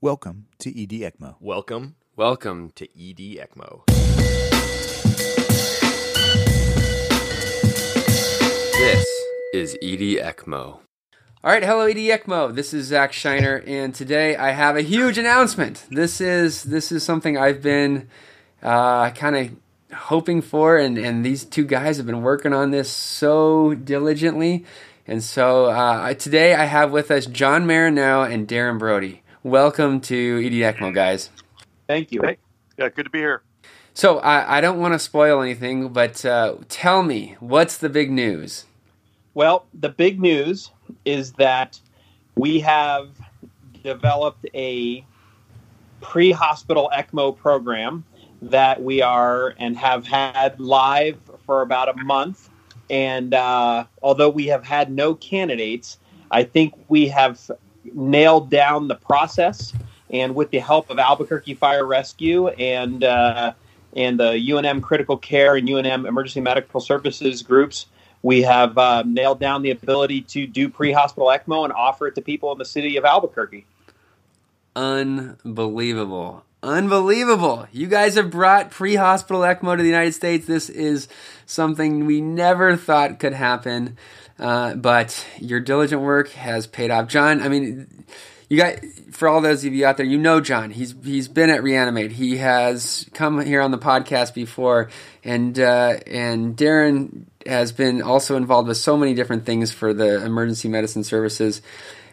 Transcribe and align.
Welcome 0.00 0.46
to 0.60 0.70
ED 0.70 0.90
ECMO. 0.90 1.34
Welcome, 1.40 1.96
welcome 2.14 2.70
to 2.76 2.84
ED 2.84 3.18
ECMO. 3.18 3.84
This 8.76 9.06
is 9.52 9.74
ED 9.82 10.22
ECMO. 10.22 10.54
All 10.54 10.82
right, 11.42 11.64
hello 11.64 11.86
ED 11.86 11.96
ECMO. 11.96 12.54
This 12.54 12.72
is 12.72 12.86
Zach 12.86 13.12
Shinar, 13.12 13.64
and 13.66 13.92
today 13.92 14.36
I 14.36 14.52
have 14.52 14.76
a 14.76 14.82
huge 14.82 15.18
announcement. 15.18 15.84
This 15.90 16.20
is 16.20 16.62
this 16.62 16.92
is 16.92 17.02
something 17.02 17.36
I've 17.36 17.60
been 17.60 18.08
uh, 18.62 19.10
kind 19.10 19.34
of 19.34 19.96
hoping 19.96 20.42
for, 20.42 20.76
and 20.76 20.96
and 20.96 21.26
these 21.26 21.44
two 21.44 21.64
guys 21.64 21.96
have 21.96 22.06
been 22.06 22.22
working 22.22 22.52
on 22.52 22.70
this 22.70 22.88
so 22.88 23.74
diligently. 23.74 24.64
And 25.08 25.24
so 25.24 25.64
uh, 25.64 26.14
today 26.14 26.54
I 26.54 26.66
have 26.66 26.92
with 26.92 27.10
us 27.10 27.26
John 27.26 27.66
Marinaro 27.66 28.32
and 28.32 28.46
Darren 28.46 28.78
Braude. 28.78 29.18
Welcome 29.44 30.00
to 30.00 30.42
ED 30.44 30.52
ECMO, 30.52 30.92
guys. 30.92 31.30
Thank 31.86 32.10
you. 32.10 32.22
Hey, 32.22 32.38
yeah, 32.76 32.88
good 32.88 33.04
to 33.04 33.10
be 33.10 33.20
here. 33.20 33.42
So 33.94 34.18
I, 34.18 34.58
I 34.58 34.60
don't 34.60 34.80
want 34.80 34.94
to 34.94 34.98
spoil 34.98 35.40
anything, 35.40 35.92
but 35.92 36.24
uh, 36.24 36.56
tell 36.68 37.04
me 37.04 37.36
what's 37.38 37.78
the 37.78 37.88
big 37.88 38.10
news? 38.10 38.64
Well, 39.34 39.66
the 39.72 39.90
big 39.90 40.20
news 40.20 40.72
is 41.04 41.32
that 41.34 41.78
we 42.34 42.58
have 42.60 43.10
developed 43.84 44.44
a 44.54 45.04
pre-hospital 46.00 46.90
ECMO 46.92 47.36
program 47.36 48.04
that 48.42 48.82
we 48.82 49.02
are 49.02 49.54
and 49.58 49.76
have 49.76 50.04
had 50.04 50.58
live 50.58 51.16
for 51.46 51.62
about 51.62 51.88
a 51.88 51.94
month. 52.02 52.50
And 52.90 53.34
uh, 53.34 53.84
although 54.02 54.30
we 54.30 54.46
have 54.46 54.64
had 54.64 54.90
no 54.90 55.14
candidates, 55.14 55.98
I 56.32 56.42
think 56.42 56.74
we 56.88 57.06
have 57.08 57.38
nailed 57.94 58.50
down 58.50 58.88
the 58.88 58.94
process. 58.94 59.72
And 60.10 60.34
with 60.34 60.50
the 60.50 60.58
help 60.58 60.90
of 60.90 60.98
Albuquerque 60.98 61.54
Fire 61.54 61.86
Rescue 61.86 62.48
and 62.48 63.04
uh, 63.04 63.52
and 63.94 64.18
the 64.18 64.32
UNM 64.32 64.82
Critical 64.82 65.16
Care 65.16 65.56
and 65.56 65.68
UNM 65.68 66.06
Emergency 66.06 66.40
Medical 66.40 66.80
Services 66.80 67.42
groups, 67.42 67.86
we 68.22 68.42
have 68.42 68.76
uh, 68.78 69.02
nailed 69.06 69.40
down 69.40 69.62
the 69.62 69.70
ability 69.70 70.22
to 70.22 70.46
do 70.46 70.68
pre-hospital 70.68 71.28
ECMO 71.28 71.64
and 71.64 71.72
offer 71.72 72.06
it 72.06 72.14
to 72.14 72.22
people 72.22 72.52
in 72.52 72.58
the 72.58 72.64
city 72.64 72.96
of 72.96 73.04
Albuquerque. 73.04 73.66
Unbelievable. 74.74 76.44
Unbelievable. 76.62 77.68
You 77.70 77.86
guys 77.86 78.16
have 78.16 78.30
brought 78.30 78.70
pre 78.70 78.96
hospital 78.96 79.42
ECMO 79.42 79.76
to 79.76 79.82
the 79.82 79.88
United 79.88 80.14
States. 80.14 80.46
This 80.46 80.68
is 80.68 81.08
something 81.46 82.04
we 82.04 82.20
never 82.20 82.76
thought 82.76 83.20
could 83.20 83.32
happen. 83.32 83.96
Uh, 84.38 84.74
but 84.74 85.26
your 85.40 85.60
diligent 85.60 86.02
work 86.02 86.30
has 86.30 86.66
paid 86.66 86.90
off. 86.90 87.08
John, 87.08 87.42
I 87.42 87.48
mean, 87.48 88.04
you 88.48 88.56
got 88.56 88.76
for 89.10 89.28
all 89.28 89.40
those 89.40 89.64
of 89.64 89.74
you 89.74 89.84
out 89.84 89.96
there, 89.96 90.06
you 90.06 90.18
know 90.18 90.40
John. 90.40 90.70
He's 90.70 90.94
he's 91.04 91.28
been 91.28 91.50
at 91.50 91.62
Reanimate. 91.62 92.12
He 92.12 92.38
has 92.38 93.08
come 93.14 93.44
here 93.44 93.60
on 93.60 93.72
the 93.72 93.78
podcast 93.78 94.34
before, 94.34 94.90
and 95.24 95.58
uh, 95.58 95.98
and 96.06 96.56
Darren 96.56 97.24
has 97.46 97.72
been 97.72 98.00
also 98.00 98.36
involved 98.36 98.68
with 98.68 98.76
so 98.76 98.96
many 98.96 99.14
different 99.14 99.44
things 99.44 99.72
for 99.72 99.92
the 99.92 100.24
emergency 100.24 100.68
medicine 100.68 101.04
services. 101.04 101.60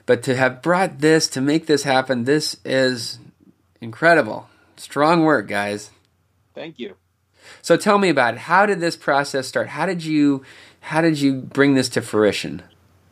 But 0.06 0.24
to 0.24 0.36
have 0.36 0.62
brought 0.62 1.00
this 1.00 1.28
to 1.30 1.42
make 1.42 1.68
this 1.68 1.84
happen, 1.84 2.26
this 2.26 2.58
is 2.66 3.20
incredible. 3.82 4.50
Strong 4.78 5.24
work, 5.24 5.48
guys. 5.48 5.92
Thank 6.54 6.80
you. 6.80 6.96
So 7.62 7.78
tell 7.78 7.98
me 7.98 8.10
about 8.10 8.36
it. 8.36 8.40
How 8.42 8.66
did 8.66 8.80
this 8.80 8.96
process 8.96 9.48
start? 9.48 9.68
How 9.70 9.86
did 9.86 10.04
you 10.04 10.44
how 10.86 11.02
did 11.02 11.20
you 11.20 11.34
bring 11.34 11.74
this 11.74 11.90
to 11.90 12.00
fruition? 12.00 12.62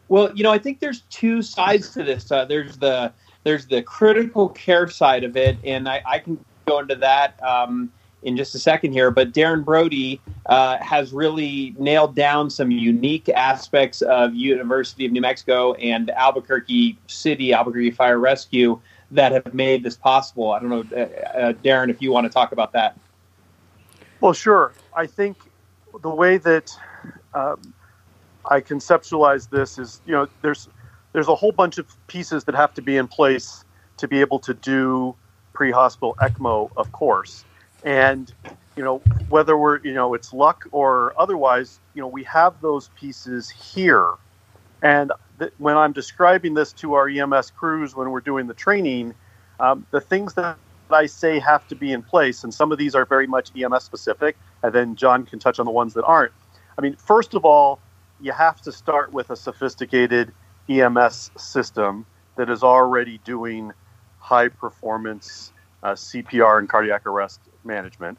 Well, 0.08 0.32
you 0.36 0.44
know, 0.44 0.52
I 0.52 0.60
think 0.60 0.80
there's 0.80 1.02
two 1.10 1.42
sides 1.42 1.90
to 1.96 2.04
this. 2.04 2.32
Uh, 2.32 2.46
there's 2.46 2.78
the 2.78 3.12
there's 3.46 3.66
the 3.66 3.82
critical 3.82 4.50
care 4.50 4.88
side 4.88 5.24
of 5.24 5.36
it, 5.36 5.58
and 5.64 5.90
I, 5.90 6.04
I 6.06 6.20
can 6.20 6.38
go 6.68 6.78
into 6.78 6.94
that 6.98 7.42
um, 7.42 7.92
in 8.22 8.38
just 8.38 8.54
a 8.54 8.60
second 8.60 8.92
here. 8.92 9.10
But 9.10 9.34
Darren 9.34 9.66
Braude 9.66 10.20
uh, 10.46 10.78
has 10.84 11.14
really 11.14 11.74
nailed 11.80 12.16
down 12.16 12.52
some 12.52 12.70
unique 12.70 13.28
aspects 13.30 14.04
of 14.04 14.36
University 14.36 15.08
of 15.08 15.12
New 15.12 15.22
Mexico 15.22 15.74
and 15.74 16.12
Albuquerque 16.12 17.00
City, 17.08 17.54
Albuquerque 17.54 17.90
Fire 17.90 18.20
Rescue 18.20 18.80
that 19.10 19.32
have 19.32 19.52
made 19.56 19.82
this 19.82 19.98
possible. 19.98 20.52
I 20.52 20.60
don't 20.60 20.70
know, 20.70 20.86
uh, 20.96 21.38
uh, 21.38 21.54
Darren, 21.54 21.90
if 21.90 22.04
you 22.04 22.12
want 22.12 22.26
to 22.26 22.30
talk 22.30 22.52
about 22.52 22.72
that. 22.74 23.00
Well, 24.22 24.34
sure. 24.34 24.74
I 24.96 25.08
think 25.08 25.38
the 26.04 26.12
way 26.12 26.38
that 26.38 26.72
um, 27.36 27.74
I 28.50 28.62
conceptualize 28.62 29.50
this 29.50 29.80
is, 29.80 30.02
you 30.06 30.14
know, 30.14 30.28
there's 30.44 30.70
there's 31.14 31.30
a 31.30 31.36
whole 31.36 31.54
bunch 31.54 31.78
of 31.80 31.88
pieces 32.08 32.46
that 32.46 32.56
have 32.56 32.74
to 32.76 32.84
be 32.84 32.98
in 32.98 33.08
place 33.08 33.66
to 34.00 34.10
be 34.10 34.22
able 34.22 34.40
to 34.42 34.56
do 34.56 35.18
pre-hospital 35.54 36.16
ECMO, 36.22 36.70
of 36.78 36.92
course, 36.94 37.46
and 37.84 38.34
you 38.76 38.84
know 38.84 39.06
whether 39.30 39.58
we're 39.58 39.80
you 39.86 39.94
know 39.94 40.16
it's 40.16 40.34
luck 40.34 40.64
or 40.74 41.14
otherwise, 41.20 41.82
you 41.94 42.02
know 42.02 42.10
we 42.10 42.24
have 42.26 42.62
those 42.62 42.90
pieces 42.96 43.50
here, 43.52 44.14
and 44.84 45.12
th- 45.40 45.54
when 45.58 45.78
I'm 45.78 45.94
describing 45.94 46.56
this 46.56 46.74
to 46.76 46.96
our 46.96 47.10
EMS 47.10 47.52
crews 47.52 47.96
when 47.96 48.12
we're 48.12 48.22
doing 48.22 48.48
the 48.48 48.56
training, 48.56 49.16
um, 49.60 49.88
the 49.92 50.02
things 50.02 50.36
that 50.36 50.60
I 50.92 51.08
say 51.08 51.40
have 51.40 51.68
to 51.68 51.76
be 51.76 51.94
in 51.94 52.04
place, 52.04 52.44
and 52.44 52.54
some 52.54 52.72
of 52.74 52.80
these 52.80 52.96
are 52.96 53.06
very 53.06 53.28
much 53.28 53.52
EMS 53.58 53.84
specific, 53.86 54.38
and 54.64 54.74
then 54.74 54.96
John 54.96 55.26
can 55.26 55.40
touch 55.40 55.60
on 55.60 55.66
the 55.66 55.72
ones 55.74 55.94
that 55.96 56.06
aren't. 56.06 56.34
I 56.78 56.82
mean, 56.82 56.96
first 56.96 57.34
of 57.34 57.46
all, 57.46 57.80
you 58.20 58.32
have 58.32 58.62
to 58.62 58.72
start 58.72 59.12
with 59.12 59.30
a 59.30 59.36
sophisticated 59.36 60.32
EMS 60.70 61.32
system 61.38 62.06
that 62.36 62.50
is 62.50 62.64
already 62.64 63.20
doing 63.20 63.72
high 64.20 64.48
performance 64.48 65.52
uh, 65.84 65.92
CPR 65.92 66.60
and 66.60 66.70
cardiac 66.70 67.06
arrest 67.06 67.42
management. 67.64 68.18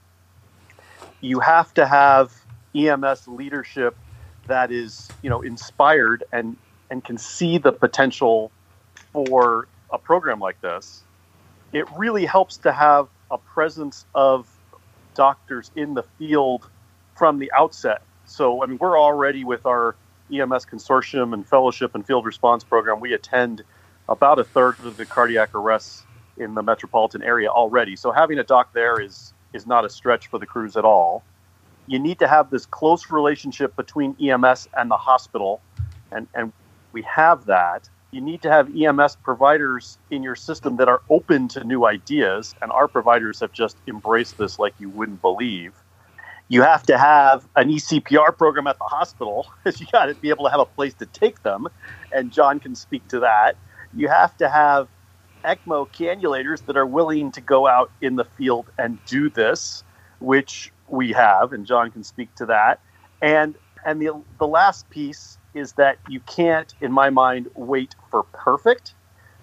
You 1.21 1.41
have 1.41 1.73
to 1.75 1.87
have 1.87 2.33
EMS 2.75 3.27
leadership 3.29 3.97
that 4.47 4.71
is, 4.71 5.09
you 5.23 5.31
know, 5.31 5.41
inspired 5.43 6.25
and 6.33 6.57
and 6.91 7.03
can 7.03 7.17
see 7.17 7.57
the 7.57 7.73
potential 7.73 8.53
for 9.13 9.67
a 9.91 9.99
program 9.99 10.39
like 10.39 10.61
this. 10.61 11.03
It 11.73 11.87
really 11.97 12.27
helps 12.27 12.59
to 12.59 12.73
have 12.73 13.09
a 13.31 13.39
presence 13.39 14.05
of 14.15 14.47
doctors 15.15 15.71
in 15.75 15.95
the 15.95 16.03
field 16.19 16.69
from 17.17 17.39
the 17.39 17.51
outset. 17.53 18.03
So, 18.27 18.63
I 18.63 18.67
mean, 18.67 18.79
we're 18.81 18.99
already 18.99 19.45
with 19.45 19.67
our 19.67 19.97
EMS 20.33 20.67
consortium 20.67 21.35
and 21.35 21.47
fellowship 21.47 21.95
and 21.95 22.07
field 22.07 22.25
response 22.25 22.65
program, 22.65 23.01
we 23.01 23.13
attend 23.13 23.63
about 24.09 24.39
a 24.39 24.45
third 24.45 24.81
of 24.81 24.97
the 24.97 25.07
cardiac 25.07 25.55
arrests 25.55 26.07
in 26.37 26.55
the 26.55 26.63
metropolitan 26.63 27.23
area 27.23 27.49
already. 27.49 27.97
So 27.97 28.13
having 28.13 28.39
a 28.39 28.45
doc 28.45 28.73
there 28.75 29.01
is 29.01 29.35
is 29.53 29.67
not 29.67 29.85
a 29.85 29.91
stretch 29.91 30.29
for 30.29 30.39
the 30.39 30.47
crews 30.47 30.77
at 30.77 30.85
all. 30.85 31.25
You 31.87 31.99
need 31.99 32.19
to 32.21 32.29
have 32.29 32.51
this 32.51 32.67
close 32.67 33.11
relationship 33.11 33.77
between 33.77 34.17
EMS 34.21 34.69
and 34.77 34.91
the 34.91 34.97
hospital, 34.97 35.63
and 36.13 36.29
and 36.35 36.53
we 36.93 37.03
have 37.03 37.47
that. 37.47 37.89
You 38.11 38.21
need 38.21 38.43
to 38.43 38.51
have 38.51 38.71
EMS 38.75 39.17
providers 39.25 39.99
in 40.11 40.23
your 40.23 40.37
system 40.37 40.77
that 40.77 40.89
are 40.89 41.03
open 41.11 41.49
to 41.49 41.65
new 41.65 41.85
ideas, 41.87 42.55
and 42.63 42.73
our 42.73 42.89
providers 42.89 43.41
have 43.41 43.53
just 43.53 43.79
embraced 43.89 44.39
this 44.39 44.59
like 44.59 44.75
you 44.79 44.91
wouldn't 44.91 45.21
believe 45.21 45.75
you 46.55 46.63
have 46.63 46.85
to 46.85 46.97
have 46.97 47.49
an 47.57 47.69
ECPR 47.69 48.39
program 48.39 48.69
at 48.69 48.79
the 48.79 48.85
hospital 48.85 49.49
you 49.67 49.87
got 49.91 50.07
to 50.07 50.15
be 50.15 50.31
able 50.31 50.45
to 50.45 50.51
have 50.53 50.61
a 50.61 50.65
place 50.65 50.95
to 50.95 51.07
take 51.07 51.43
them, 51.43 51.67
and 52.13 52.31
John 52.31 52.61
can 52.61 52.77
speak 52.77 53.09
to 53.09 53.19
that. 53.21 53.57
You 53.93 54.07
have 54.07 54.37
to 54.37 54.49
have 54.49 54.87
ECMO 55.45 55.91
cannulators 55.91 56.65
that 56.67 56.77
are 56.77 56.87
willing 56.87 57.33
to 57.33 57.41
go 57.41 57.67
out 57.67 57.91
in 58.01 58.15
the 58.15 58.25
field 58.25 58.71
and 58.79 59.05
do 59.05 59.29
this, 59.29 59.83
which 60.21 60.73
we 60.89 61.11
have, 61.11 61.53
and 61.53 61.67
John 61.67 61.91
can 61.91 62.05
speak 62.05 62.33
to 62.37 62.47
that. 62.47 62.81
And 63.21 63.57
and 63.85 64.01
the 64.01 64.23
the 64.39 64.47
last 64.47 64.89
piece 64.91 65.39
is 65.55 65.73
that 65.73 65.99
you 66.09 66.21
can't, 66.21 66.73
in 66.81 66.93
my 66.93 67.11
mind, 67.11 67.49
wait 67.57 67.97
for 68.13 68.23
perfect, 68.33 68.95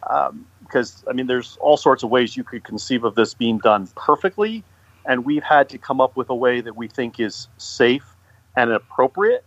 um, 0.09 0.45
because 0.61 1.03
I 1.09 1.13
mean, 1.13 1.27
there's 1.27 1.57
all 1.59 1.75
sorts 1.75 2.03
of 2.03 2.09
ways 2.09 2.38
you 2.38 2.45
could 2.45 2.63
conceive 2.63 3.03
of 3.03 3.15
this 3.15 3.33
being 3.33 3.57
done 3.57 3.89
perfectly 3.97 4.63
and 5.12 5.25
we've 5.25 5.44
had 5.44 5.68
to 5.68 5.78
come 5.78 6.00
up 6.00 6.16
with 6.16 6.30
a 6.30 6.36
way 6.36 6.62
that 6.62 6.78
we 6.78 6.88
think 6.88 7.19
is 7.19 7.50
safe 7.58 8.16
and 8.56 8.72
appropriate, 8.72 9.44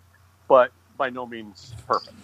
but 0.46 0.70
by 0.98 1.08
no 1.08 1.24
means 1.26 1.72
perfect. 1.86 2.14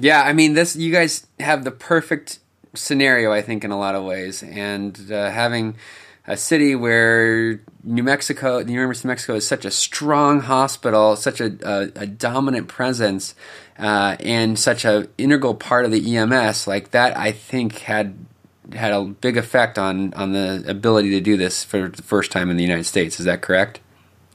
Yeah, 0.00 0.22
I 0.22 0.32
mean, 0.32 0.54
this 0.54 0.74
you 0.74 0.90
guys 0.90 1.26
have 1.38 1.64
the 1.64 1.70
perfect 1.70 2.38
scenario, 2.74 3.30
I 3.30 3.42
think, 3.42 3.62
in 3.62 3.72
a 3.72 3.78
lot 3.78 3.94
of 3.94 4.04
ways, 4.04 4.42
and 4.42 4.98
uh, 5.12 5.30
having 5.30 5.76
a 6.26 6.34
city 6.34 6.74
where 6.74 7.60
New 7.84 8.02
Mexico, 8.02 8.62
the 8.62 8.72
University 8.72 9.06
of 9.06 9.10
Mexico, 9.10 9.34
is 9.34 9.46
such 9.46 9.66
a 9.66 9.70
strong 9.70 10.40
hospital, 10.40 11.14
such 11.14 11.42
a, 11.42 11.58
a, 11.62 12.04
a 12.04 12.06
dominant 12.06 12.68
presence, 12.68 13.34
uh, 13.78 14.16
and 14.20 14.58
such 14.58 14.86
an 14.86 15.08
integral 15.18 15.54
part 15.54 15.84
of 15.84 15.90
the 15.90 16.16
EMS, 16.16 16.66
like 16.66 16.92
that, 16.92 17.14
I 17.18 17.32
think 17.32 17.80
had 17.80 18.14
had 18.72 18.92
a 18.92 19.04
big 19.04 19.36
effect 19.36 19.78
on 19.78 20.12
on 20.14 20.32
the 20.32 20.64
ability 20.66 21.10
to 21.10 21.20
do 21.20 21.36
this 21.36 21.64
for 21.64 21.88
the 21.88 22.02
first 22.02 22.30
time 22.30 22.50
in 22.50 22.56
the 22.56 22.62
United 22.62 22.84
States. 22.84 23.18
Is 23.18 23.26
that 23.26 23.42
correct? 23.42 23.80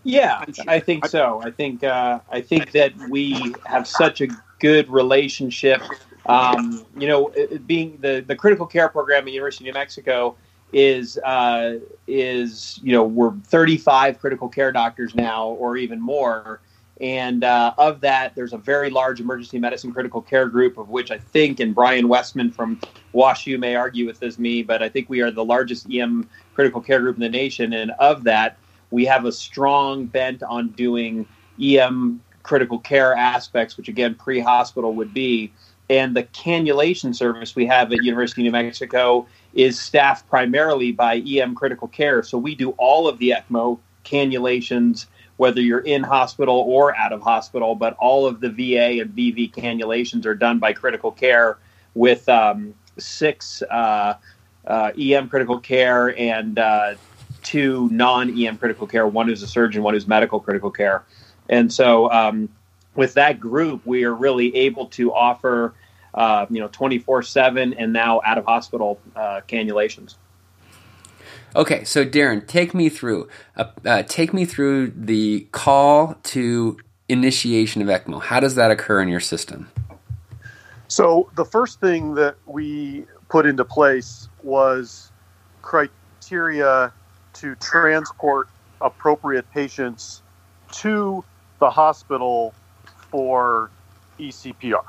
Yeah, 0.04 0.44
I 0.68 0.80
think 0.80 1.06
so. 1.06 1.42
I 1.44 1.52
think 1.52 1.84
uh, 1.84 2.20
I 2.30 2.42
think 2.42 2.72
that 2.72 2.94
we 3.10 3.56
have 3.66 3.88
such 3.88 4.22
a 4.22 4.28
good 4.60 4.90
relationship 4.90 5.82
Um, 6.26 6.86
you 6.98 7.08
know, 7.08 7.30
it, 7.36 7.68
being 7.68 7.98
the 8.00 8.24
the 8.26 8.36
critical 8.36 8.66
care 8.66 8.90
program 8.90 9.28
at 9.28 9.34
University 9.34 9.68
of 9.68 9.74
New 9.74 9.80
Mexico 9.80 10.36
is 10.72 11.18
uh, 11.20 11.80
is 12.08 12.80
you 12.82 12.94
know 12.94 13.04
we're 13.04 13.34
35 13.48 14.20
critical 14.20 14.48
care 14.48 14.72
doctors 14.72 15.14
now, 15.16 15.48
or 15.48 15.78
even 15.78 16.00
more. 16.00 16.62
And 17.04 17.44
uh, 17.44 17.74
of 17.78 18.00
that, 18.00 18.34
there's 18.34 18.54
a 18.54 18.58
very 18.58 18.90
large 18.90 19.20
emergency 19.20 19.60
medicine 19.60 19.92
critical 19.92 20.22
care 20.22 20.48
group, 20.48 20.78
of 20.78 20.88
which 20.88 21.12
I 21.12 21.18
think, 21.18 21.60
and 21.60 21.76
Brian 21.76 22.08
Wessman 22.08 22.56
from 22.56 22.80
WashU 23.14 23.60
may 23.60 23.76
argue 23.76 24.06
with 24.06 24.22
this 24.22 24.40
me, 24.40 24.64
but 24.64 24.82
I 24.82 24.88
think 24.88 25.10
we 25.10 25.20
are 25.20 25.30
the 25.30 25.44
largest 25.44 25.86
EM 25.94 26.30
critical 26.54 26.80
care 26.80 27.02
group 27.02 27.18
in 27.18 27.22
the 27.22 27.28
nation. 27.28 27.74
And 27.74 27.92
of 28.00 28.24
that, 28.24 28.58
we 28.90 29.04
have 29.04 29.26
a 29.26 29.34
strong 29.34 30.06
bent 30.06 30.44
on 30.44 30.70
doing 30.70 31.28
EM 31.62 32.22
critical 32.42 32.80
care 32.80 33.14
aspects, 33.14 33.76
which 33.76 33.90
again, 33.90 34.16
pre 34.16 34.40
hospital 34.40 34.94
would 34.94 35.14
be. 35.14 35.52
And 35.90 36.16
the 36.16 36.24
cannulation 36.24 37.14
service 37.14 37.54
we 37.54 37.66
have 37.66 37.92
at 37.92 38.02
University 38.02 38.44
of 38.44 38.46
New 38.46 38.52
Mexico 38.52 39.28
is 39.54 39.78
staffed 39.78 40.30
primarily 40.30 40.94
by 40.94 41.18
EM 41.18 41.54
critical 41.54 41.90
care. 41.90 42.24
So 42.24 42.38
we 42.38 42.56
do 42.56 42.70
all 42.78 43.10
of 43.10 43.18
the 43.18 43.32
ECMO 43.32 43.80
cannulations, 44.06 45.08
whether 45.38 45.62
you're 45.62 45.80
in 45.80 46.04
hospital 46.04 46.56
or 46.68 46.96
out 46.96 47.12
of 47.12 47.22
hospital, 47.22 47.76
but 47.76 47.96
all 48.00 48.26
of 48.26 48.40
the 48.40 48.50
VA 48.50 49.02
and 49.02 49.16
VV 49.16 49.52
cannulations 49.54 50.26
are 50.26 50.36
done 50.36 50.60
by 50.60 50.74
critical 50.74 51.12
care 51.12 51.58
with 51.96 52.28
um, 52.30 52.74
six 52.98 53.62
uh, 53.64 54.16
uh, 54.68 54.92
EM 55.00 55.30
critical 55.30 55.60
care 55.60 56.18
and 56.18 56.60
uh, 56.60 56.96
two 57.42 57.90
non 57.92 58.38
EM 58.40 58.58
critical 58.58 58.88
care, 58.88 59.08
one 59.08 59.28
who's 59.28 59.44
a 59.44 59.48
surgeon, 59.48 59.84
one 59.84 59.94
who's 59.94 60.08
medical 60.08 60.40
critical 60.40 60.72
care. 60.72 61.04
And 61.50 61.72
so, 61.72 62.10
um, 62.12 62.50
with 62.96 63.16
that 63.16 63.40
group, 63.40 63.86
we 63.86 64.04
are 64.04 64.14
really 64.14 64.56
able 64.56 64.86
to 64.88 65.12
offer, 65.14 65.74
uh, 66.14 66.46
you 66.50 66.60
know, 66.60 66.70
24 66.70 67.24
7 67.24 67.74
and 67.74 67.92
now 67.92 68.22
out 68.24 68.38
of 68.38 68.46
hospital 68.46 69.00
uh, 69.16 69.42
cannulations. 69.48 70.16
Okay, 71.56 71.84
so 71.84 72.04
Darren, 72.04 72.48
take 72.48 72.74
me 72.74 72.90
through. 72.90 73.28
Uh, 73.56 73.66
uh, 73.86 74.04
take 74.04 74.34
me 74.34 74.44
through 74.44 74.88
the 74.96 75.42
call 75.52 76.16
to 76.24 76.78
initiation 77.08 77.82
of 77.82 77.88
ECMO. 77.88 78.22
How 78.22 78.40
does 78.40 78.56
that 78.56 78.72
occur 78.72 79.02
in 79.02 79.08
your 79.08 79.20
system? 79.20 79.70
So 80.88 81.30
the 81.36 81.46
first 81.46 81.80
thing 81.80 82.16
that 82.16 82.36
we 82.48 83.06
put 83.30 83.46
into 83.46 83.66
place 83.66 84.30
was 84.42 85.12
criteria 85.62 86.92
to 87.34 87.56
transport 87.56 88.48
appropriate 88.82 89.50
patients 89.52 90.24
to 90.72 91.24
the 91.60 91.70
hospital 91.70 92.54
for 93.12 93.70
ECPR. 94.20 94.84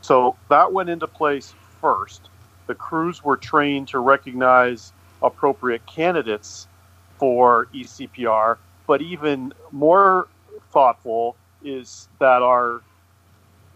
So 0.00 0.36
that 0.50 0.72
went 0.72 0.90
into 0.90 1.06
place 1.06 1.54
first. 1.80 2.28
The 2.66 2.74
crews 2.74 3.22
were 3.22 3.36
trained 3.36 3.88
to 3.88 4.00
recognize 4.00 4.92
appropriate 5.24 5.84
candidates 5.86 6.68
for 7.18 7.66
ECPR, 7.74 8.58
but 8.86 9.02
even 9.02 9.52
more 9.72 10.28
thoughtful 10.70 11.36
is 11.64 12.08
that 12.18 12.42
our 12.42 12.82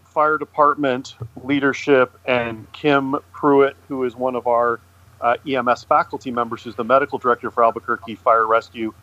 fire 0.03 0.37
department 0.37 1.15
leadership 1.43 2.17
and 2.25 2.71
Kim 2.73 3.15
Pruitt, 3.31 3.75
who 3.87 4.03
is 4.03 4.15
one 4.15 4.35
of 4.35 4.47
our 4.47 4.79
uh, 5.21 5.35
EMS 5.47 5.83
faculty 5.83 6.31
members, 6.31 6.63
who's 6.63 6.75
the 6.75 6.83
medical 6.83 7.17
director 7.17 7.51
for 7.51 7.63
Albuquerque 7.63 8.15
Fire 8.15 8.47
Rescue, 8.47 8.93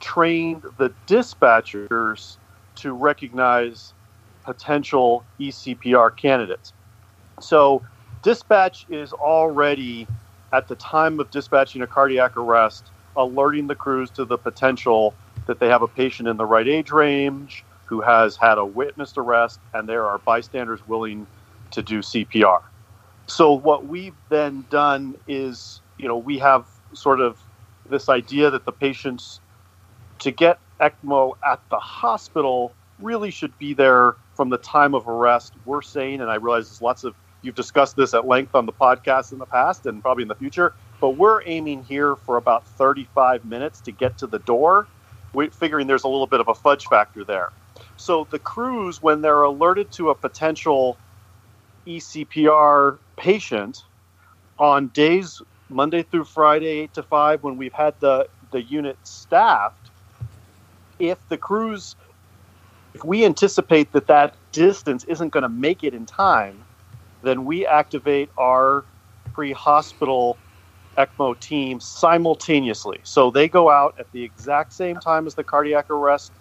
trained 0.00 0.62
the 0.78 0.92
dispatchers 1.06 2.36
to 2.76 2.92
recognize 2.92 3.92
potential 4.44 5.24
ECPR 5.40 6.16
candidates. 6.16 6.72
So, 7.40 7.82
dispatch 8.22 8.86
is 8.88 9.12
already, 9.12 10.06
at 10.52 10.68
the 10.68 10.76
time 10.76 11.18
of 11.20 11.30
dispatching 11.30 11.82
a 11.82 11.86
cardiac 11.86 12.36
arrest, 12.36 12.92
alerting 13.16 13.66
the 13.66 13.74
crews 13.74 14.10
to 14.12 14.24
the 14.24 14.38
potential 14.38 15.14
that 15.46 15.60
they 15.60 15.68
have 15.68 15.82
a 15.82 15.88
patient 15.88 16.28
in 16.28 16.36
the 16.36 16.46
right 16.46 16.68
age 16.68 16.90
range 16.90 17.64
who 17.86 18.00
has 18.00 18.36
had 18.36 18.58
a 18.58 18.64
witnessed 18.64 19.18
arrest 19.18 19.60
and 19.74 19.88
there 19.88 20.06
are 20.06 20.18
bystanders 20.18 20.86
willing 20.86 21.26
to 21.70 21.82
do 21.82 22.00
CPR. 22.00 22.60
So, 23.26 23.52
what 23.52 23.86
we've 23.86 24.16
then 24.28 24.66
done 24.70 25.16
is, 25.26 25.82
you 25.98 26.08
know, 26.08 26.18
we 26.18 26.38
have 26.38 26.66
sort 26.94 27.20
of 27.20 27.38
this 27.88 28.08
idea 28.08 28.50
that 28.50 28.64
the 28.64 28.72
patients 28.72 29.40
to 30.20 30.30
get 30.30 30.60
ECMO 30.80 31.34
at 31.44 31.60
the 31.70 31.78
hospital 31.78 32.76
really 33.00 33.30
should 33.30 33.56
be 33.58 33.74
there 33.74 34.16
from 34.34 34.50
the 34.50 34.58
time 34.58 34.94
of 34.94 35.08
arrest. 35.08 35.54
We're 35.64 35.82
saying, 35.82 36.20
and 36.20 36.30
I 36.30 36.36
realize 36.36 36.68
there's 36.68 36.82
lots 36.82 37.04
of 37.04 37.14
you've 37.42 37.54
discussed 37.54 37.96
this 37.96 38.14
at 38.14 38.26
length 38.26 38.54
on 38.54 38.66
the 38.66 38.72
podcast 38.72 39.32
in 39.32 39.38
the 39.38 39.46
past 39.46 39.86
and 39.86 40.02
probably 40.02 40.22
in 40.22 40.28
the 40.28 40.34
future, 40.34 40.72
but 41.00 41.10
we're 41.10 41.42
aiming 41.46 41.82
here 41.82 42.16
for 42.16 42.36
about 42.36 42.66
35 42.66 43.44
minutes 43.44 43.80
to 43.82 43.92
get 43.92 44.16
to 44.18 44.26
the 44.26 44.38
door. 44.40 44.86
We're 45.34 45.50
figuring 45.50 45.86
there's 45.86 46.04
a 46.04 46.08
little 46.08 46.26
bit 46.26 46.40
of 46.40 46.48
a 46.48 46.54
fudge 46.54 46.86
factor 46.86 47.24
there. 47.24 47.50
So 47.96 48.26
the 48.30 48.38
crews, 48.38 49.02
when 49.02 49.22
they're 49.22 49.42
alerted 49.42 49.90
to 49.92 50.10
a 50.10 50.14
potential 50.14 50.96
ECPR 51.86 52.98
patient 53.16 53.82
on 54.58 54.88
days 54.88 55.42
Monday 55.68 56.02
through 56.02 56.24
Friday, 56.24 56.66
eight 56.66 56.94
to 56.94 57.02
five, 57.02 57.42
when 57.42 57.56
we've 57.56 57.72
had 57.72 57.98
the 58.00 58.28
the 58.50 58.62
unit 58.62 58.98
staffed, 59.04 59.90
if 60.98 61.18
the 61.28 61.38
crews, 61.38 61.96
if 62.94 63.02
we 63.04 63.24
anticipate 63.24 63.92
that 63.92 64.06
that 64.06 64.34
distance 64.52 65.04
isn't 65.04 65.30
going 65.30 65.42
to 65.42 65.48
make 65.48 65.82
it 65.82 65.94
in 65.94 66.04
time, 66.04 66.62
then 67.22 67.44
we 67.44 67.66
activate 67.66 68.30
our 68.36 68.84
pre-hospital 69.32 70.36
ECMO 70.98 71.38
team 71.40 71.80
simultaneously. 71.80 73.00
So 73.02 73.30
they 73.30 73.48
go 73.48 73.70
out 73.70 73.94
at 73.98 74.10
the 74.12 74.22
exact 74.22 74.72
same 74.72 74.96
time 74.96 75.26
as 75.26 75.34
the 75.34 75.44
cardiac 75.44 75.90
arrest 75.90 76.32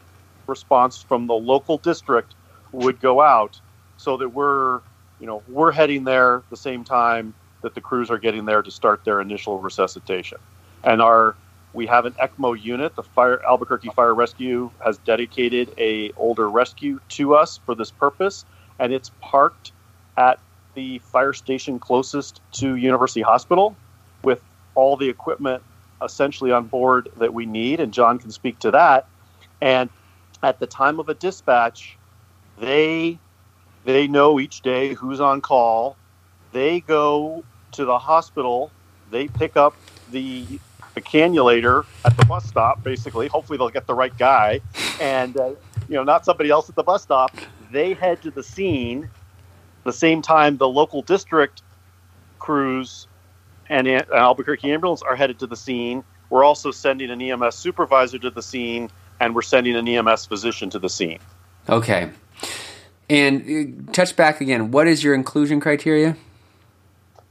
response 0.48 1.02
from 1.02 1.28
the 1.28 1.34
local 1.34 1.78
district 1.78 2.36
would 2.74 3.00
go 3.00 3.22
out, 3.22 3.60
so 3.98 4.18
that 4.18 4.30
we're, 4.30 4.82
you 5.20 5.28
know, 5.28 5.44
we're 5.48 5.72
heading 5.72 6.04
there 6.04 6.44
the 6.50 6.58
same 6.58 6.84
time 6.84 7.34
that 7.62 7.76
the 7.76 7.82
crews 7.82 8.10
are 8.10 8.18
getting 8.18 8.46
there 8.46 8.62
to 8.62 8.72
start 8.72 9.06
their 9.06 9.22
initial 9.22 9.60
resuscitation. 9.60 10.38
And 10.84 11.02
our 11.02 11.36
we 11.74 11.86
have 11.86 12.06
an 12.06 12.14
ECMO 12.14 12.62
unit. 12.62 12.96
The 12.96 13.04
Fire 13.04 13.42
Albuquerque 13.48 13.90
Fire 13.96 14.14
Rescue 14.14 14.70
has 14.84 14.98
dedicated 15.00 15.74
a 15.78 16.12
older 16.18 16.50
rescue 16.50 17.00
to 17.10 17.36
us 17.36 17.60
for 17.66 17.76
this 17.76 17.92
purpose, 17.92 18.44
and 18.80 18.92
it's 18.92 19.12
parked 19.22 19.72
at 20.18 20.40
the 20.74 21.00
fire 21.00 21.34
station 21.34 21.80
closest 21.80 22.42
to 22.54 22.76
University 22.76 23.22
Hospital 23.22 23.76
with 24.24 24.42
all 24.76 24.98
the 24.98 25.10
equipment 25.10 25.64
essentially 26.04 26.52
on 26.52 26.66
board 26.66 27.10
that 27.18 27.34
we 27.34 27.46
need. 27.46 27.80
And 27.80 27.94
John 27.94 28.20
can 28.20 28.32
speak 28.32 28.60
to 28.60 28.72
that. 28.72 29.08
And 29.62 29.90
at 30.44 30.60
the 30.60 30.68
time 30.68 31.00
of 31.00 31.10
a 31.10 31.14
dispatch, 31.14 31.98
they 32.60 33.20
they 33.84 34.08
know 34.08 34.40
each 34.40 34.62
day 34.62 34.94
who's 34.94 35.20
on 35.20 35.42
call. 35.42 35.98
They 36.52 36.82
go 36.82 37.44
to 37.74 37.86
the 37.86 37.98
hospital. 37.98 38.72
They 39.10 39.28
pick 39.28 39.58
up 39.58 39.76
the 40.12 40.60
the 40.94 41.02
cannulator 41.02 41.86
at 42.04 42.18
the 42.18 42.26
bus 42.26 42.46
stop. 42.46 42.84
Basically, 42.84 43.28
hopefully 43.28 43.58
they'll 43.58 43.70
get 43.70 43.88
the 43.88 43.94
right 43.94 44.16
guy, 44.18 44.62
and 45.00 45.38
uh, 45.38 45.50
you 45.88 45.96
know 45.96 46.04
not 46.04 46.26
somebody 46.26 46.50
else 46.50 46.70
at 46.70 46.76
the 46.76 46.84
bus 46.84 47.04
stop. 47.04 47.36
They 47.72 47.94
head 47.94 48.22
to 48.24 48.32
the 48.32 48.44
scene. 48.44 49.10
The 49.84 49.94
same 49.94 50.22
time, 50.22 50.58
the 50.58 50.68
local 50.68 51.02
district 51.02 51.62
crews 52.40 53.08
and 53.70 53.88
Albuquerque 53.88 54.72
ambulance 54.72 55.02
are 55.02 55.16
headed 55.16 55.40
to 55.40 55.48
the 55.48 55.56
scene. 55.56 56.04
We're 56.30 56.44
also 56.44 56.72
sending 56.72 57.10
an 57.10 57.22
EMS 57.22 57.56
supervisor 57.56 58.20
to 58.20 58.30
the 58.30 58.42
scene, 58.42 58.90
and 59.20 59.34
we're 59.34 59.42
sending 59.42 59.76
an 59.76 59.88
EMS 59.88 60.26
physician 60.26 60.70
to 60.72 60.80
the 60.80 60.90
scene. 60.90 61.20
Okay. 61.70 62.10
And 63.10 63.88
uh, 63.88 63.92
touch 63.92 64.16
back 64.16 64.42
again. 64.42 64.72
What 64.72 64.88
is 64.88 65.04
your 65.04 65.14
inclusion 65.14 65.60
criteria? 65.60 66.16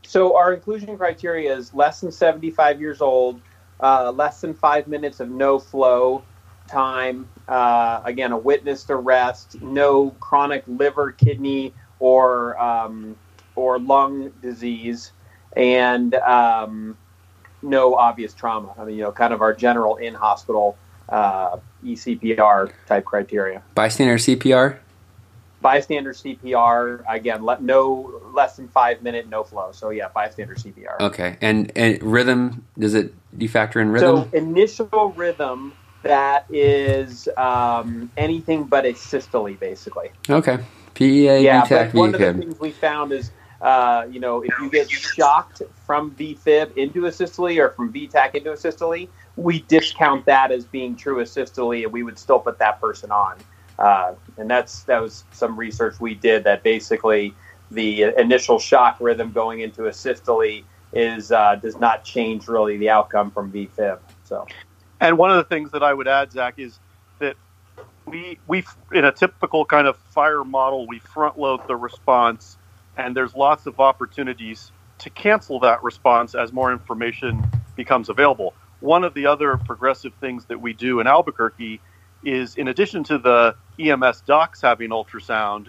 So 0.02 0.36
our 0.36 0.52
inclusion 0.52 0.96
criteria 0.98 1.56
is 1.56 1.72
less 1.72 2.00
than 2.00 2.10
75 2.10 2.80
years 2.80 3.00
old, 3.00 3.40
uh, 3.80 4.10
less 4.10 4.40
than 4.40 4.54
five 4.54 4.88
minutes 4.88 5.20
of 5.20 5.30
no 5.30 5.58
flow 5.58 6.22
time. 6.68 7.28
Uh, 7.48 8.00
again, 8.04 8.32
a 8.32 8.38
witnessed 8.38 8.90
arrest, 8.90 9.60
no 9.62 10.10
chronic 10.20 10.64
liver, 10.66 11.12
kidney, 11.12 11.72
or 12.00 12.60
um, 12.60 13.14
or 13.54 13.78
lung 13.78 14.30
disease, 14.42 15.12
and 15.56 16.14
um, 16.14 16.96
no 17.62 17.94
obvious 17.94 18.34
trauma. 18.34 18.74
I 18.78 18.84
mean, 18.84 18.96
you 18.96 19.02
know, 19.02 19.12
kind 19.12 19.32
of 19.32 19.42
our 19.42 19.54
general 19.54 19.96
in 19.96 20.14
hospital 20.14 20.76
uh, 21.08 21.58
ECPR 21.84 22.72
type 22.86 23.04
criteria. 23.04 23.62
Bystander 23.74 24.16
CPR. 24.16 24.78
Bystander 25.60 26.14
CPR 26.14 27.04
again, 27.06 27.42
let, 27.42 27.62
no 27.62 28.22
less 28.34 28.56
than 28.56 28.68
five 28.68 29.02
minute 29.02 29.28
no 29.28 29.44
flow. 29.44 29.72
So 29.72 29.90
yeah, 29.90 30.08
bystander 30.08 30.54
CPR. 30.54 30.98
Okay, 31.00 31.36
and 31.42 31.70
and 31.76 32.02
rhythm 32.02 32.64
does 32.78 32.94
it? 32.94 33.12
Do 33.36 33.44
you 33.44 33.48
factor 33.48 33.78
in 33.78 33.90
rhythm? 33.90 34.30
So 34.30 34.36
initial 34.36 35.12
rhythm 35.14 35.74
that 36.02 36.46
is 36.48 37.28
um, 37.36 38.10
anything 38.16 38.64
but 38.64 38.84
asystole, 38.84 39.58
basically. 39.58 40.10
Okay. 40.28 40.58
PEA 41.00 41.40
yeah, 41.40 41.62
intact 41.62 41.92
but 41.92 41.98
one 41.98 42.14
of 42.14 42.20
the 42.20 42.34
things 42.34 42.60
we 42.60 42.70
found 42.70 43.10
is 43.12 43.30
uh, 43.60 44.06
you 44.10 44.20
know, 44.20 44.42
if 44.42 44.50
you 44.58 44.70
get 44.70 44.90
shocked 44.90 45.62
from 45.86 46.12
VFib 46.12 46.76
into 46.76 47.02
asystole 47.02 47.58
or 47.58 47.70
from 47.70 47.92
VTach 47.92 48.34
into 48.34 48.50
asystole, 48.50 49.08
we 49.36 49.60
discount 49.62 50.24
that 50.26 50.50
as 50.50 50.64
being 50.64 50.96
true 50.96 51.22
asystole, 51.22 51.82
and 51.82 51.92
we 51.92 52.02
would 52.02 52.18
still 52.18 52.38
put 52.38 52.58
that 52.58 52.80
person 52.80 53.10
on. 53.10 53.36
Uh, 53.78 54.14
and 54.38 54.50
that's 54.50 54.84
that 54.84 55.00
was 55.00 55.24
some 55.32 55.58
research 55.58 55.98
we 56.00 56.14
did 56.14 56.44
that 56.44 56.62
basically 56.62 57.34
the 57.70 58.02
initial 58.18 58.58
shock 58.58 58.96
rhythm 59.00 59.32
going 59.32 59.60
into 59.60 59.82
asystole 59.82 60.62
is 60.92 61.32
uh, 61.32 61.54
does 61.56 61.78
not 61.78 62.04
change 62.04 62.48
really 62.48 62.76
the 62.76 62.90
outcome 62.90 63.30
from 63.30 63.52
VFib. 63.52 63.98
So, 64.24 64.46
and 65.00 65.18
one 65.18 65.30
of 65.30 65.36
the 65.36 65.44
things 65.44 65.70
that 65.72 65.82
I 65.82 65.92
would 65.92 66.08
add, 66.08 66.32
Zach, 66.32 66.58
is 66.58 66.78
that 66.78 66.89
we 68.10 68.38
we 68.46 68.64
in 68.92 69.04
a 69.04 69.12
typical 69.12 69.64
kind 69.64 69.86
of 69.86 69.96
fire 69.96 70.44
model, 70.44 70.86
we 70.86 70.98
front 70.98 71.38
load 71.38 71.60
the 71.68 71.76
response, 71.76 72.58
and 72.96 73.16
there's 73.16 73.34
lots 73.34 73.66
of 73.66 73.80
opportunities 73.80 74.72
to 74.98 75.10
cancel 75.10 75.60
that 75.60 75.82
response 75.82 76.34
as 76.34 76.52
more 76.52 76.72
information 76.72 77.50
becomes 77.76 78.08
available. 78.08 78.54
One 78.80 79.04
of 79.04 79.14
the 79.14 79.26
other 79.26 79.56
progressive 79.56 80.12
things 80.20 80.46
that 80.46 80.60
we 80.60 80.72
do 80.72 81.00
in 81.00 81.06
Albuquerque 81.06 81.80
is, 82.22 82.56
in 82.56 82.68
addition 82.68 83.04
to 83.04 83.18
the 83.18 83.54
EMS 83.78 84.22
docs 84.22 84.60
having 84.60 84.90
ultrasound, 84.90 85.68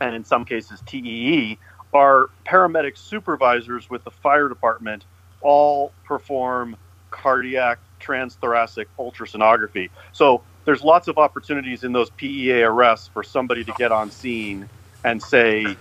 and 0.00 0.14
in 0.14 0.24
some 0.24 0.44
cases 0.44 0.80
TEE, 0.86 1.58
our 1.92 2.28
paramedic 2.44 2.98
supervisors 2.98 3.88
with 3.88 4.04
the 4.04 4.10
fire 4.10 4.48
department 4.48 5.04
all 5.40 5.92
perform 6.04 6.76
cardiac 7.10 7.78
transthoracic 8.00 8.86
ultrasonography. 8.98 9.90
So 10.12 10.42
there's 10.66 10.82
lots 10.82 11.08
of 11.08 11.16
opportunities 11.16 11.84
in 11.84 11.92
those 11.92 12.10
PEA 12.10 12.64
arrests 12.64 13.08
for 13.08 13.22
somebody 13.22 13.64
to 13.64 13.72
get 13.78 13.92
on 13.92 14.10
scene 14.10 14.68
and 15.04 15.22
say, 15.22 15.76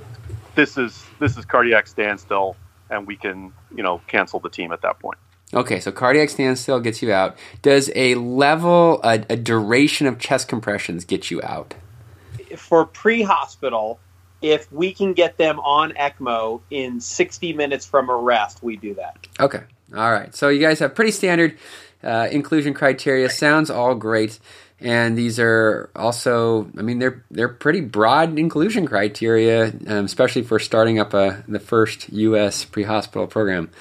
"This 0.54 0.78
is 0.78 1.04
this 1.20 1.38
is 1.38 1.44
cardiac 1.44 1.88
standstill," 1.88 2.56
and 2.90 3.06
we 3.06 3.18
can 3.18 3.52
you 3.76 3.84
know 3.84 4.00
cancel 4.08 4.40
the 4.40 4.50
team 4.50 4.72
at 4.72 4.82
that 4.84 5.00
point. 5.00 5.18
Okay, 5.54 5.80
so 5.80 5.92
cardiac 5.92 6.30
standstill 6.30 6.80
gets 6.80 7.02
you 7.02 7.12
out. 7.12 7.38
Does 7.62 7.92
a 7.96 8.16
level, 8.16 9.00
a, 9.04 9.26
a 9.30 9.36
duration 9.36 10.08
of 10.08 10.20
chest 10.20 10.48
compressions 10.48 11.06
get 11.06 11.30
you 11.30 11.42
out? 11.44 11.76
For 12.58 12.86
pre-hospital, 12.86 14.00
if 14.42 14.72
we 14.72 14.94
can 14.94 15.14
get 15.14 15.38
them 15.38 15.60
on 15.60 15.94
ECMO 15.94 16.62
in 16.70 17.00
60 17.00 17.54
minutes 17.54 17.86
from 17.86 18.10
arrest, 18.10 18.64
we 18.64 18.76
do 18.76 18.96
that. 18.96 19.28
Okay, 19.40 19.64
all 19.96 20.12
right. 20.12 20.34
So 20.36 20.50
you 20.50 20.60
guys 20.60 20.80
have 20.80 20.94
pretty 20.94 21.12
standard 21.12 21.58
uh, 22.04 22.28
inclusion 22.32 22.74
criteria. 22.74 23.30
Sounds 23.30 23.70
all 23.70 23.96
great, 23.96 24.40
and 24.80 25.18
these 25.18 25.40
are 25.40 25.90
also, 25.96 26.70
I 26.78 26.82
mean, 26.82 27.00
they're 27.00 27.24
they're 27.32 27.50
pretty 27.50 27.82
broad 27.82 28.38
inclusion 28.38 28.86
criteria, 28.88 29.68
um, 29.88 30.06
especially 30.06 30.44
for 30.44 30.60
starting 30.60 31.00
up 31.00 31.14
a 31.14 31.44
the 31.48 31.60
first 31.60 32.10
U.S. 32.12 32.66
pre-hospital 32.66 33.28
program. 33.28 33.72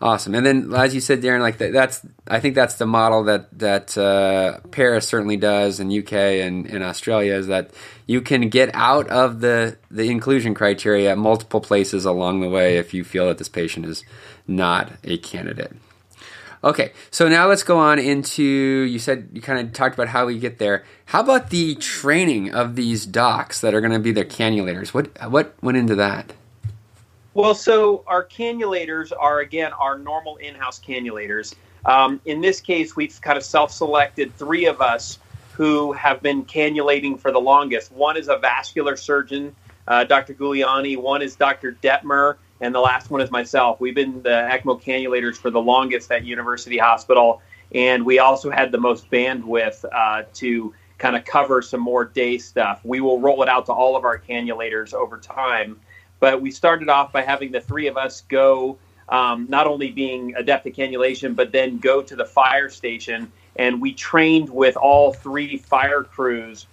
Awesome. 0.00 0.34
And 0.36 0.46
then, 0.46 0.72
as 0.74 0.94
you 0.94 1.00
said, 1.00 1.22
Darren, 1.22 1.40
like 1.40 1.58
that, 1.58 1.72
that's 1.72 2.06
i 2.28 2.38
think 2.38 2.54
that's 2.54 2.76
the 2.76 2.86
model 2.86 3.24
that 3.24 3.58
that 3.58 3.98
uh, 3.98 4.60
Paris 4.70 5.08
certainly 5.08 5.36
does, 5.36 5.80
and 5.80 5.92
UK 5.92 6.12
and, 6.12 6.66
and 6.66 6.84
Australia 6.84 7.34
is 7.34 7.48
that 7.48 7.72
you 8.06 8.22
can 8.22 8.48
get 8.48 8.70
out 8.74 9.08
of 9.08 9.40
the 9.40 9.76
the 9.90 10.08
inclusion 10.08 10.54
criteria 10.54 11.10
at 11.10 11.18
multiple 11.18 11.60
places 11.60 12.04
along 12.04 12.40
the 12.40 12.48
way 12.48 12.78
if 12.78 12.94
you 12.94 13.04
feel 13.04 13.26
that 13.26 13.38
this 13.38 13.48
patient 13.48 13.86
is 13.86 14.04
not 14.46 14.92
a 15.04 15.18
candidate. 15.18 15.72
Okay, 16.62 16.92
so 17.10 17.28
now 17.28 17.46
let's 17.46 17.62
go 17.62 17.78
on 17.78 17.98
into 17.98 18.42
you 18.42 18.98
said 18.98 19.28
you 19.32 19.40
kind 19.40 19.60
of 19.60 19.72
talked 19.72 19.94
about 19.94 20.08
how 20.08 20.26
we 20.26 20.38
get 20.38 20.58
there. 20.58 20.84
How 21.06 21.20
about 21.20 21.50
the 21.50 21.76
training 21.76 22.52
of 22.52 22.74
these 22.74 23.06
docs 23.06 23.60
that 23.60 23.74
are 23.74 23.80
going 23.80 23.92
to 23.92 24.00
be 24.00 24.10
their 24.12 24.24
cannulators? 24.24 24.88
What 24.88 25.10
what 25.30 25.54
went 25.62 25.78
into 25.78 25.94
that? 25.96 26.32
Well, 27.34 27.54
so 27.54 28.02
our 28.08 28.24
cannulators 28.24 29.12
are 29.16 29.38
again 29.38 29.72
our 29.72 29.96
normal 29.98 30.36
in-house 30.36 30.80
cannulators. 30.80 31.54
Um, 31.86 32.20
in 32.24 32.40
this 32.40 32.60
case, 32.60 32.96
we've 32.96 33.18
kind 33.20 33.38
of 33.38 33.44
self-selected 33.44 34.34
three 34.34 34.66
of 34.66 34.80
us 34.80 35.20
who 35.52 35.92
have 35.92 36.20
been 36.22 36.44
cannulating 36.44 37.18
for 37.18 37.30
the 37.30 37.38
longest. 37.38 37.92
One 37.92 38.16
is 38.16 38.28
a 38.28 38.36
vascular 38.36 38.96
surgeon, 38.96 39.54
uh, 39.86 40.04
Dr. 40.04 40.34
Gugliani. 40.34 40.96
One 40.96 41.22
is 41.22 41.36
Dr. 41.36 41.72
Detmer, 41.82 42.36
and 42.60 42.74
the 42.74 42.80
last 42.80 43.10
one 43.10 43.20
is 43.20 43.30
myself. 43.30 43.80
We've 43.80 43.94
been 43.94 44.22
the 44.22 44.48
ECMO 44.50 44.82
cannulators 44.82 45.36
for 45.36 45.50
the 45.50 45.60
longest 45.60 46.10
at 46.10 46.24
University 46.24 46.78
Hospital, 46.78 47.42
and 47.74 48.04
we 48.04 48.18
also 48.18 48.50
had 48.50 48.72
the 48.72 48.78
most 48.78 49.10
bandwidth 49.10 49.84
uh, 49.92 50.24
to 50.34 50.74
kind 50.98 51.16
of 51.16 51.24
cover 51.24 51.62
some 51.62 51.80
more 51.80 52.04
day 52.04 52.38
stuff. 52.38 52.80
We 52.84 53.00
will 53.00 53.20
roll 53.20 53.42
it 53.42 53.48
out 53.48 53.66
to 53.66 53.72
all 53.72 53.96
of 53.96 54.04
our 54.04 54.18
cannulators 54.18 54.92
over 54.92 55.18
time. 55.18 55.80
But 56.20 56.42
we 56.42 56.50
started 56.50 56.88
off 56.88 57.12
by 57.12 57.22
having 57.22 57.52
the 57.52 57.60
three 57.60 57.86
of 57.86 57.96
us 57.96 58.22
go, 58.22 58.78
um, 59.08 59.46
not 59.48 59.68
only 59.68 59.92
being 59.92 60.34
adept 60.34 60.66
at 60.66 60.74
cannulation, 60.74 61.36
but 61.36 61.52
then 61.52 61.78
go 61.78 62.02
to 62.02 62.16
the 62.16 62.24
fire 62.24 62.68
station. 62.68 63.30
And 63.54 63.80
we 63.80 63.92
trained 63.92 64.50
with 64.50 64.76
all 64.76 65.12
three 65.12 65.58
fire 65.58 66.02
crews 66.02 66.66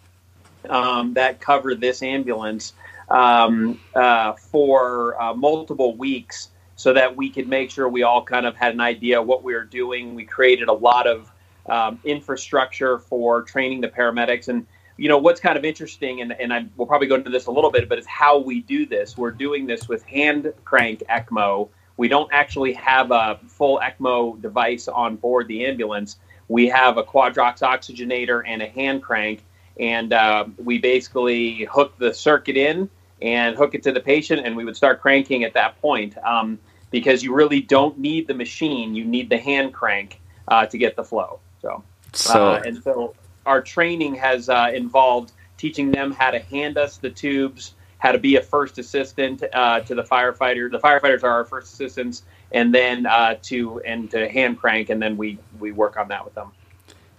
um, 0.69 1.13
that 1.13 1.39
cover 1.39 1.75
this 1.75 2.01
ambulance 2.01 2.73
um, 3.09 3.79
uh, 3.93 4.33
for 4.33 5.21
uh, 5.21 5.33
multiple 5.33 5.95
weeks 5.95 6.49
so 6.75 6.93
that 6.93 7.15
we 7.15 7.29
could 7.29 7.47
make 7.47 7.71
sure 7.71 7.87
we 7.87 8.03
all 8.03 8.23
kind 8.23 8.45
of 8.45 8.55
had 8.55 8.73
an 8.73 8.81
idea 8.81 9.21
what 9.21 9.43
we 9.43 9.53
were 9.53 9.63
doing. 9.63 10.13
We 10.15 10.25
created 10.25 10.67
a 10.67 10.73
lot 10.73 11.07
of 11.07 11.31
um, 11.67 11.99
infrastructure 12.03 12.99
for 12.99 13.43
training 13.43 13.81
the 13.81 13.87
paramedics. 13.87 14.49
And 14.49 14.65
you 14.97 15.09
know 15.09 15.17
what's 15.17 15.41
kind 15.41 15.57
of 15.57 15.65
interesting, 15.65 16.21
and, 16.21 16.31
and 16.33 16.53
I 16.53 16.65
will 16.77 16.85
probably 16.85 17.07
go 17.07 17.15
into 17.15 17.29
this 17.29 17.47
a 17.47 17.51
little 17.51 17.71
bit, 17.71 17.89
but 17.89 17.97
it's 17.97 18.07
how 18.07 18.37
we 18.37 18.61
do 18.61 18.85
this. 18.85 19.17
We're 19.17 19.31
doing 19.31 19.65
this 19.65 19.89
with 19.89 20.03
hand 20.03 20.53
crank 20.63 21.03
ECMO. 21.09 21.69
We 21.97 22.07
don't 22.07 22.31
actually 22.31 22.73
have 22.73 23.11
a 23.11 23.39
full 23.47 23.79
ECMO 23.79 24.41
device 24.41 24.87
on 24.87 25.17
board 25.17 25.47
the 25.47 25.65
ambulance. 25.65 26.17
We 26.47 26.67
have 26.67 26.97
a 26.97 27.03
quadrox 27.03 27.59
oxygenator 27.59 28.43
and 28.45 28.61
a 28.61 28.67
hand 28.67 29.01
crank, 29.01 29.43
and 29.79 30.13
uh, 30.13 30.45
we 30.57 30.77
basically 30.77 31.65
hook 31.65 31.97
the 31.97 32.13
circuit 32.13 32.55
in 32.55 32.89
and 33.21 33.55
hook 33.55 33.75
it 33.75 33.83
to 33.83 33.91
the 33.91 33.99
patient, 33.99 34.45
and 34.45 34.55
we 34.55 34.65
would 34.65 34.75
start 34.75 35.01
cranking 35.01 35.43
at 35.43 35.53
that 35.53 35.81
point. 35.81 36.17
Um, 36.23 36.59
because 36.91 37.23
you 37.23 37.33
really 37.33 37.61
don't 37.61 37.97
need 37.99 38.27
the 38.27 38.33
machine; 38.33 38.95
you 38.95 39.03
need 39.03 39.29
the 39.29 39.37
hand 39.37 39.73
crank 39.73 40.21
uh, 40.47 40.65
to 40.67 40.77
get 40.77 40.95
the 40.95 41.03
flow. 41.03 41.39
So, 41.61 41.83
So 42.13 42.53
uh, 42.53 42.63
and 42.65 42.81
so 42.83 43.15
our 43.45 43.61
training 43.61 44.15
has 44.15 44.49
uh, 44.49 44.71
involved 44.73 45.31
teaching 45.57 45.91
them 45.91 46.11
how 46.11 46.31
to 46.31 46.39
hand 46.39 46.77
us 46.77 46.97
the 46.97 47.09
tubes, 47.09 47.73
how 47.97 48.11
to 48.11 48.17
be 48.17 48.35
a 48.35 48.41
first 48.41 48.77
assistant 48.77 49.43
uh, 49.53 49.79
to 49.81 49.95
the 49.95 50.03
firefighter. 50.03 50.71
The 50.71 50.79
firefighters 50.79 51.23
are 51.23 51.31
our 51.31 51.45
first 51.45 51.73
assistants, 51.73 52.23
and 52.51 52.73
then 52.73 53.05
uh, 53.05 53.35
to 53.43 53.81
and 53.81 54.09
to 54.11 54.29
hand 54.29 54.59
crank, 54.59 54.89
and 54.89 55.01
then 55.01 55.17
we 55.17 55.39
we 55.59 55.71
work 55.71 55.97
on 55.97 56.09
that 56.09 56.23
with 56.23 56.35
them. 56.35 56.51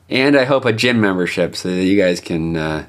and 0.08 0.36
I 0.36 0.44
hope 0.44 0.64
a 0.64 0.72
gym 0.72 1.00
membership 1.00 1.56
so 1.56 1.68
that 1.68 1.84
you 1.84 2.00
guys 2.00 2.20
can 2.20 2.56
uh, 2.56 2.86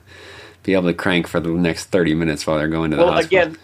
be 0.67 0.73
able 0.73 0.85
to 0.89 0.93
crank 0.93 1.25
for 1.27 1.39
the 1.39 1.49
next 1.49 1.85
thirty 1.85 2.13
minutes 2.13 2.45
while 2.45 2.57
they're 2.59 2.67
going 2.67 2.91
to 2.91 2.97
the 2.97 3.03
Well, 3.03 3.13
hospital. 3.13 3.39
again, 3.39 3.57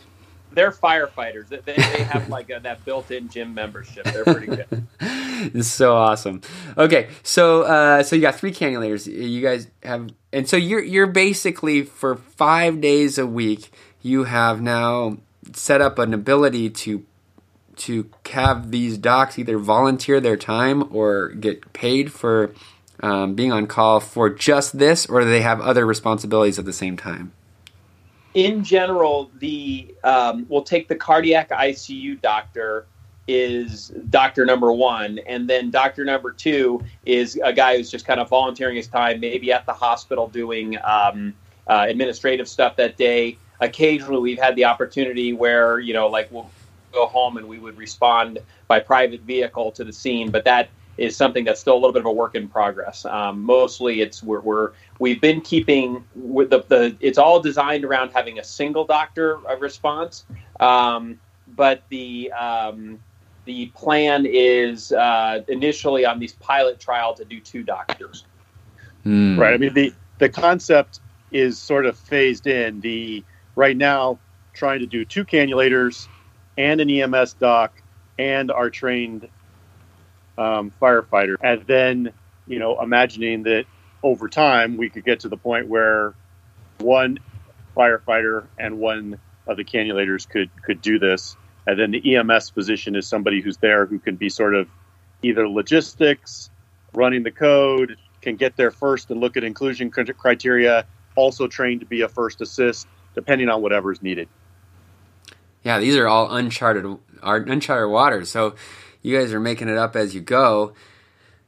they're 0.54 0.72
firefighters. 0.72 1.50
They, 1.50 1.58
they 1.58 1.76
they 1.76 2.04
have 2.04 2.30
like 2.30 2.50
a, 2.50 2.60
that 2.64 2.84
built-in 2.86 3.30
gym 3.30 3.54
membership. 3.54 4.06
They're 4.06 4.24
pretty 4.24 4.48
good. 4.48 4.88
It's 5.46 5.68
so 5.68 5.94
awesome. 5.96 6.40
Okay, 6.78 7.10
so 7.22 7.64
uh, 7.64 8.04
so 8.04 8.16
you 8.16 8.22
got 8.22 8.36
three 8.36 8.54
cannulators. 8.54 9.08
You 9.12 9.42
guys 9.42 9.68
have, 9.84 10.10
and 10.32 10.48
so 10.48 10.56
you're 10.56 10.82
you're 10.82 11.08
basically 11.08 11.82
for 11.84 12.16
five 12.16 12.80
days 12.80 13.18
a 13.18 13.28
week. 13.28 13.70
You 14.02 14.24
have 14.24 14.62
now 14.62 15.18
set 15.52 15.82
up 15.82 16.00
an 16.00 16.14
ability 16.14 16.70
to 16.70 17.04
to 17.78 18.10
have 18.32 18.72
these 18.72 18.98
docs 18.98 19.38
either 19.38 19.58
volunteer 19.58 20.22
their 20.22 20.38
time 20.38 20.96
or 20.96 21.30
get 21.30 21.74
paid 21.74 22.14
for 22.14 22.54
um, 23.00 23.36
being 23.36 23.52
on 23.52 23.68
call 23.68 24.00
for 24.00 24.30
just 24.30 24.78
this, 24.78 25.06
or 25.06 25.22
do 25.22 25.30
they 25.30 25.42
have 25.42 25.60
other 25.62 25.86
responsibilities 25.86 26.60
at 26.60 26.66
the 26.66 26.74
same 26.74 26.98
time? 26.98 27.34
in 28.34 28.64
general, 28.64 29.30
the 29.40 29.94
um, 30.04 30.46
we'll 30.50 30.64
take 30.64 30.88
the 30.88 30.96
cardiac 30.96 31.50
ICU 31.50 32.20
doctor 32.22 32.86
is 33.28 33.90
doctor 34.10 34.46
number 34.46 34.72
one, 34.72 35.20
and 35.20 35.50
then 35.50 35.70
doctor 35.70 36.04
number 36.04 36.32
two 36.32 36.84
is 37.06 37.40
a 37.44 37.54
guy 37.54 37.78
who's 37.78 37.90
just 37.90 38.06
kind 38.06 38.20
of 38.20 38.30
volunteering 38.30 38.76
his 38.76 38.88
time, 38.88 39.20
maybe 39.20 39.52
at 39.52 39.66
the 39.66 39.74
hospital 39.74 40.28
doing 40.28 40.78
um, 40.84 41.34
uh, 41.68 41.86
administrative 41.88 42.48
stuff 42.48 42.76
that 42.76 42.98
day. 42.98 43.38
Occasionally, 43.60 44.20
we've 44.20 44.40
had 44.40 44.56
the 44.56 44.66
opportunity 44.66 45.34
where 45.34 45.80
you 45.80 45.94
know, 45.94 46.08
like 46.08 46.32
we'll 46.32 46.50
go 46.92 47.06
home 47.06 47.38
and 47.38 47.48
we 47.48 47.60
would 47.60 47.78
respond 47.78 48.40
by 48.68 48.80
private 48.80 49.22
vehicle 49.22 49.72
to 49.72 49.84
the 49.84 49.94
scene, 49.94 50.32
but 50.32 50.44
that 50.46 50.70
is 50.98 51.16
something 51.16 51.44
that's 51.44 51.60
still 51.60 51.74
a 51.74 51.80
little 51.82 51.92
bit 51.92 52.02
of 52.02 52.06
a 52.06 52.12
work 52.12 52.36
in 52.36 52.48
progress. 52.48 53.06
Um, 53.06 53.44
mostly, 53.44 54.02
it's 54.02 54.22
we're, 54.22 54.42
we're 54.42 54.72
we've 55.00 55.22
been 55.22 55.42
keeping 55.42 56.04
with 56.16 56.50
the, 56.50 56.64
the 56.68 56.96
it's 57.00 57.18
all 57.18 57.40
designed 57.40 57.84
around 57.84 58.12
having 58.12 58.40
a 58.40 58.44
single 58.44 58.86
doctor 58.86 59.38
response, 59.60 60.26
um, 60.60 61.20
but 61.56 61.84
the 61.90 62.32
um, 62.32 63.00
the 63.46 63.68
plan 63.68 64.26
is 64.26 64.92
uh, 64.92 65.42
initially 65.48 66.06
on 66.06 66.20
these 66.20 66.34
pilot 66.34 66.80
trial 66.80 67.14
to 67.16 67.26
do 67.26 67.40
two 67.40 67.64
doctors. 67.64 68.26
Hmm. 69.04 69.40
Right. 69.40 69.54
I 69.54 69.58
mean, 69.58 69.74
the 69.74 69.94
the 70.20 70.30
concept 70.30 71.00
is 71.32 71.60
sort 71.60 71.86
of 71.86 71.98
phased 71.98 72.48
in. 72.48 72.82
The 72.82 73.24
right 73.56 73.76
now 73.76 74.20
trying 74.54 74.80
to 74.80 74.86
do 74.86 75.04
two 75.04 75.26
cannulators 75.26 76.08
and 76.58 76.80
an 76.80 76.90
EMS 76.90 77.34
doc 77.34 77.82
and 78.20 78.52
our 78.52 78.70
trained 78.70 79.28
um, 80.38 80.72
firefighter. 80.82 81.36
And 81.42 81.66
then, 81.68 82.14
you 82.48 82.60
know, 82.60 82.82
imagining 82.82 83.44
that 83.44 83.66
over 84.02 84.28
time 84.28 84.78
we 84.78 84.90
could 84.90 85.06
get 85.06 85.22
to 85.22 85.30
the 85.30 85.38
point 85.38 85.68
where 85.68 86.14
one 86.80 87.20
firefighter 87.76 88.46
and 88.58 88.80
one 88.80 89.20
of 89.48 89.58
the 89.58 89.64
cannulators 89.64 90.28
could 90.28 90.50
could 90.64 90.82
do 90.82 91.00
this. 91.00 91.36
And 91.66 91.80
then 91.80 91.92
the 91.92 92.16
EMS 92.16 92.50
physician 92.50 92.96
is 92.96 93.08
somebody 93.08 93.42
who's 93.42 93.58
there 93.58 93.86
who 93.86 94.00
can 94.00 94.16
be 94.16 94.30
sort 94.30 94.54
of 94.54 94.68
either 95.22 95.48
logistics, 95.48 96.50
running 96.94 97.24
the 97.24 97.32
code, 97.32 97.98
can 98.22 98.36
get 98.36 98.58
there 98.58 98.72
first 98.72 99.12
and 99.12 99.20
look 99.20 99.38
at 99.38 99.44
inclusion 99.44 99.90
criteria, 99.92 100.86
also 101.16 101.48
trained 101.48 101.82
to 101.82 101.86
be 101.86 102.02
a 102.02 102.10
first 102.10 102.42
assist, 102.42 102.88
depending 103.16 103.50
on 103.50 103.62
whatever 103.62 103.92
is 103.92 104.02
needed. 104.02 104.28
Yeah, 105.64 105.80
these 105.80 105.96
are 105.96 106.08
all 106.08 106.34
uncharted 106.36 106.86
uncharted 107.22 107.90
waters. 107.90 108.30
So 108.30 108.56
you 109.04 109.16
guys 109.16 109.32
are 109.32 109.40
making 109.40 109.68
it 109.68 109.78
up 109.78 109.96
as 109.96 110.16
you 110.16 110.22
go. 110.22 110.74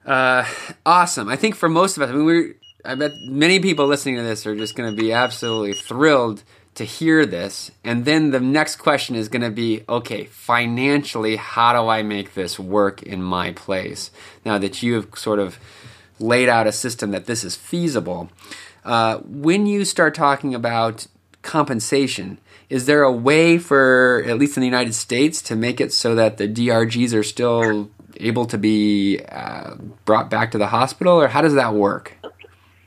Uh, 0.06 0.46
awesome. 0.86 1.30
I 1.30 1.36
think 1.36 1.56
for 1.56 1.68
most 1.68 1.98
of 1.98 2.04
us, 2.04 2.12
I 2.12 2.14
mean, 2.14 2.26
we're 2.26 2.56
I 2.86 2.94
bet 2.94 3.14
many 3.24 3.60
people 3.60 3.88
listening 3.88 4.18
to 4.18 4.22
this 4.22 4.46
are 4.46 4.56
just 4.56 4.76
going 4.76 4.96
to 4.96 5.02
be 5.02 5.12
absolutely 5.12 5.74
thrilled 5.74 6.44
to 6.76 6.84
hear 6.84 7.26
this. 7.26 7.72
And 7.84 8.06
then 8.06 8.32
the 8.32 8.40
next 8.40 8.76
question 8.76 9.16
is 9.16 9.28
going 9.28 9.42
to 9.42 9.50
be 9.50 9.84
okay, 9.90 10.26
financially, 10.26 11.38
how 11.38 11.74
do 11.74 11.90
I 11.90 12.04
make 12.04 12.36
this 12.36 12.60
work 12.60 13.02
in 13.02 13.24
my 13.24 13.54
place? 13.54 14.12
Now 14.46 14.58
that 14.60 14.84
you 14.84 14.96
have 14.96 15.08
sort 15.16 15.40
of 15.40 15.58
laid 16.20 16.48
out 16.48 16.68
a 16.68 16.72
system 16.72 17.12
that 17.12 17.26
this 17.26 17.44
is 17.44 17.56
feasible, 17.56 18.30
uh, 18.84 19.18
when 19.20 19.66
you 19.66 19.84
start 19.84 20.14
talking 20.14 20.54
about 20.54 21.08
compensation, 21.42 22.38
is 22.70 22.86
there 22.86 23.04
a 23.04 23.12
way 23.12 23.58
for, 23.58 24.24
at 24.26 24.38
least 24.38 24.58
in 24.58 24.62
the 24.62 24.68
United 24.68 24.94
States, 24.94 25.42
to 25.44 25.56
make 25.56 25.80
it 25.80 25.94
so 25.94 26.16
that 26.16 26.38
the 26.38 26.48
DRGs 26.48 27.14
are 27.14 27.24
still 27.24 27.90
able 28.18 28.46
to 28.46 28.58
be 28.58 29.22
uh, 29.30 29.76
brought 30.06 30.30
back 30.30 30.52
to 30.52 30.58
the 30.58 30.68
hospital, 30.68 31.20
or 31.20 31.28
how 31.28 31.42
does 31.42 31.54
that 31.56 31.74
work? 31.74 32.14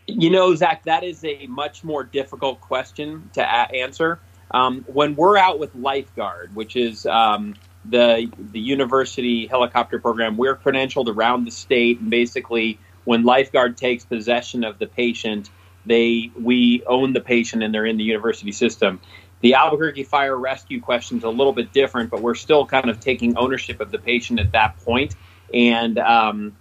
You 0.07 0.31
know, 0.31 0.55
Zach, 0.55 0.85
that 0.85 1.05
is 1.05 1.23
a 1.25 1.47
much 1.47 1.85
more 1.85 2.03
difficult 2.03 2.61
question 2.61 3.31
to 3.35 3.43
a- 3.43 3.77
answer. 3.83 4.21
Um, 4.51 4.85
when 4.89 5.15
we're 5.15 5.37
out 5.37 5.59
with 5.59 5.75
Lifeguard, 5.75 6.55
which 6.57 6.77
is 6.77 7.05
um, 7.05 7.55
the 7.85 8.31
the 8.39 8.61
university 8.61 9.47
helicopter 9.47 9.99
program, 9.99 10.39
we're 10.39 10.57
credentialed 10.57 11.15
around 11.15 11.45
the 11.45 11.51
state. 11.51 12.01
And 12.01 12.09
basically, 12.09 12.79
when 13.05 13.25
Lifeguard 13.25 13.77
takes 13.77 14.07
possession 14.07 14.65
of 14.65 14.79
the 14.79 14.87
patient, 14.87 15.51
they 15.85 16.31
we 16.39 16.83
own 16.87 17.13
the 17.13 17.21
patient 17.21 17.63
and 17.63 17.75
they're 17.75 17.87
in 17.87 17.99
the 17.99 18.05
university 18.05 18.53
system. 18.53 19.01
The 19.41 19.55
Albuquerque 19.55 20.05
fire 20.05 20.37
rescue 20.37 20.81
question 20.81 21.19
is 21.19 21.25
a 21.25 21.29
little 21.29 21.53
bit 21.53 21.73
different, 21.73 22.11
but 22.11 22.23
we're 22.23 22.35
still 22.35 22.67
kind 22.67 22.91
of 22.91 23.01
taking 23.01 23.37
ownership 23.37 23.81
of 23.81 23.91
the 23.91 23.99
patient 23.99 24.41
at 24.41 24.53
that 24.53 24.77
point, 24.79 25.15
and 25.53 25.99
um, 25.99 26.57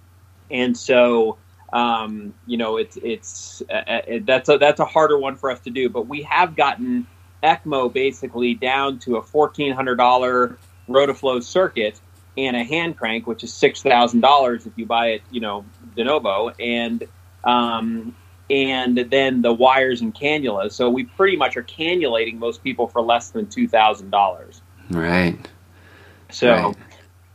and 0.51 0.77
so 0.77 1.37
um, 1.73 2.33
you 2.45 2.57
know, 2.57 2.77
it's 2.77 2.97
it's 2.97 3.61
uh, 3.69 3.73
uh, 3.73 4.01
that's 4.21 4.49
a 4.49 4.57
that's 4.57 4.79
a 4.79 4.85
harder 4.85 5.17
one 5.17 5.35
for 5.35 5.51
us 5.51 5.59
to 5.61 5.69
do. 5.69 5.89
But 5.89 6.07
we 6.07 6.23
have 6.23 6.55
gotten 6.55 7.07
ECMO 7.43 7.91
basically 7.91 8.53
down 8.53 8.99
to 8.99 9.17
a 9.17 9.21
fourteen 9.21 9.73
hundred 9.73 9.95
dollar 9.95 10.57
Rotoflow 10.87 11.43
circuit 11.43 11.99
and 12.37 12.55
a 12.55 12.63
hand 12.63 12.97
crank, 12.97 13.27
which 13.27 13.43
is 13.43 13.53
six 13.53 13.81
thousand 13.81 14.21
dollars 14.21 14.65
if 14.65 14.73
you 14.77 14.85
buy 14.85 15.07
it, 15.07 15.21
you 15.29 15.41
know, 15.41 15.65
de 15.95 16.03
novo, 16.05 16.49
and 16.59 17.03
um, 17.43 18.15
and 18.49 18.97
then 18.97 19.41
the 19.41 19.53
wires 19.53 20.01
and 20.01 20.13
cannulas. 20.13 20.71
So 20.71 20.89
we 20.89 21.03
pretty 21.03 21.37
much 21.37 21.57
are 21.57 21.63
cannulating 21.63 22.37
most 22.37 22.63
people 22.63 22.87
for 22.87 23.01
less 23.01 23.29
than 23.29 23.47
two 23.47 23.67
thousand 23.67 24.09
dollars. 24.09 24.61
Right. 24.89 25.37
So. 26.29 26.51
Right 26.51 26.75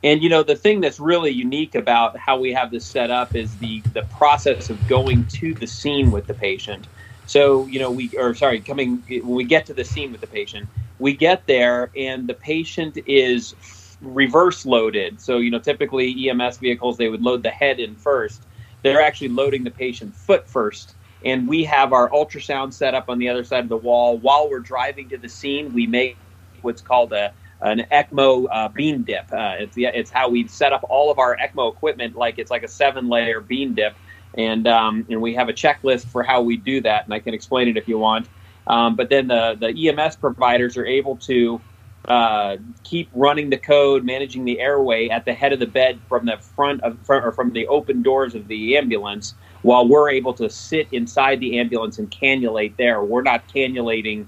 and 0.04 0.23
you 0.23 0.28
know 0.28 0.42
the 0.42 0.57
thing 0.57 0.81
that's 0.81 0.99
really 0.99 1.31
unique 1.31 1.75
about 1.75 2.16
how 2.16 2.38
we 2.38 2.52
have 2.52 2.71
this 2.71 2.85
set 2.85 3.11
up 3.11 3.35
is 3.35 3.57
the 3.59 3.81
the 3.92 4.02
process 4.02 4.71
of 4.71 4.87
going 4.88 5.26
to 5.26 5.54
the 5.54 5.66
scene 5.66 6.11
with 6.11 6.26
the 6.26 6.35
patient. 6.35 6.86
So 7.26 7.67
you 7.67 7.78
know 7.78 7.91
we 7.91 8.10
or 8.17 8.34
sorry, 8.34 8.60
coming 8.60 9.02
when 9.08 9.34
we 9.34 9.45
get 9.45 9.67
to 9.67 9.75
the 9.75 9.84
scene 9.84 10.13
with 10.13 10.21
the 10.21 10.26
patient, 10.26 10.69
we 10.99 11.15
get 11.15 11.47
there 11.47 11.91
and 11.97 12.26
the 12.26 12.34
patient 12.34 12.99
is 13.06 13.54
reverse 14.00 14.67
loaded. 14.67 15.21
So 15.21 15.39
you 15.39 15.50
know 15.50 15.60
typically 15.60 16.28
EMS 16.28 16.58
vehicles 16.58 16.97
they 16.97 17.08
would 17.08 17.23
load 17.23 17.43
the 17.43 17.50
head 17.50 17.78
in 17.78 17.95
first. 17.95 18.43
They're 18.82 19.02
actually 19.02 19.28
loading 19.28 19.63
the 19.63 19.71
patient 19.71 20.15
foot 20.15 20.49
first. 20.49 20.95
And 21.25 21.49
we 21.49 21.65
have 21.65 21.93
our 21.93 22.11
ultrasound 22.11 22.73
set 22.73 22.95
up 22.95 23.08
on 23.08 23.19
the 23.19 23.28
other 23.28 23.45
side 23.45 23.65
of 23.65 23.69
the 23.69 23.76
wall. 23.76 24.19
While 24.19 24.50
we're 24.50 24.61
driving 24.61 25.08
to 25.11 25.19
the 25.19 25.28
scene, 25.28 25.73
we 25.73 25.87
make 25.87 26.17
what's 26.63 26.82
called 26.82 27.13
a 27.13 27.32
an 27.63 27.87
ECMO 27.93 28.47
uh, 28.50 28.69
beam 28.69 29.02
dip. 29.02 29.32
Uh, 29.32 29.54
it's 29.58 29.76
it's 29.76 30.11
how 30.11 30.28
we 30.28 30.49
set 30.49 30.73
up 30.73 30.85
all 30.89 31.11
of 31.11 31.19
our 31.19 31.37
ECMO 31.37 31.73
equipment 31.73 32.17
like 32.17 32.39
it's 32.39 32.50
like 32.50 32.65
a 32.65 32.69
seven 32.69 33.08
layer 33.08 33.41
bean 33.41 33.75
dip, 33.75 33.95
and 34.35 34.67
um, 34.67 35.06
and 35.08 35.23
we 35.23 35.35
have 35.35 35.49
a 35.49 35.52
checklist 35.52 36.06
for 36.06 36.23
how 36.23 36.43
we 36.43 36.56
do 36.56 36.80
that, 36.80 37.04
and 37.04 37.15
I 37.15 37.21
can 37.21 37.35
explain 37.35 37.69
it 37.69 37.76
if 37.76 37.87
you 37.87 37.99
want. 37.99 38.28
Um, 38.67 38.97
but 38.97 39.08
then 39.11 39.28
the 39.28 39.56
the 39.58 39.89
EMS 39.89 40.17
providers 40.17 40.76
are 40.76 40.87
able 40.87 41.17
to 41.19 41.61
uh, 42.06 42.56
keep 42.82 43.08
running 43.15 43.50
the 43.50 43.56
code, 43.56 44.04
managing 44.04 44.45
the 44.45 44.58
airway 44.61 45.08
at 45.08 45.25
the 45.25 45.32
head 45.32 45.52
of 45.52 45.61
the 45.61 45.67
bed 45.67 46.00
from 46.08 46.26
the 46.26 46.37
front 46.39 46.82
of 46.82 46.99
or 47.08 47.32
from 47.32 47.52
the 47.52 47.67
open 47.69 48.02
doors 48.02 48.35
of 48.35 48.49
the 48.49 48.76
ambulance, 48.76 49.35
while 49.62 49.88
we're 49.88 50.10
able 50.10 50.34
to 50.34 50.50
sit 50.50 50.88
inside 50.92 51.40
the 51.40 51.58
ambulance 51.58 51.98
and 51.98 52.10
cannulate 52.10 52.76
there. 52.76 53.02
We're 53.02 53.22
not 53.22 53.48
cannulating 53.48 54.26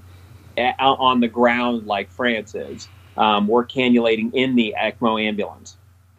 on 0.56 1.20
the 1.20 1.28
ground 1.28 1.86
like 1.86 2.10
France 2.10 2.54
is 2.54 2.88
um, 3.16 3.46
we're 3.46 3.66
cannulating 3.66 4.32
in 4.34 4.54
the 4.56 4.74
ECMO 4.78 5.22
ambulance. 5.22 5.76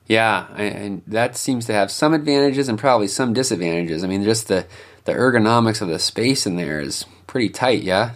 Yeah, 0.08 0.48
and 0.56 1.02
that 1.08 1.36
seems 1.36 1.66
to 1.66 1.74
have 1.74 1.90
some 1.90 2.14
advantages 2.14 2.70
and 2.70 2.78
probably 2.78 3.08
some 3.08 3.34
disadvantages. 3.34 4.04
I 4.04 4.08
mean, 4.08 4.24
just 4.24 4.48
the 4.48 4.68
the 5.06 5.14
ergonomics 5.14 5.82
of 5.82 5.88
the 5.88 6.00
space 6.00 6.46
in 6.46 6.56
there 6.56 6.80
is 6.80 7.06
pretty 7.28 7.50
tight. 7.50 7.82
Yeah. 7.82 8.12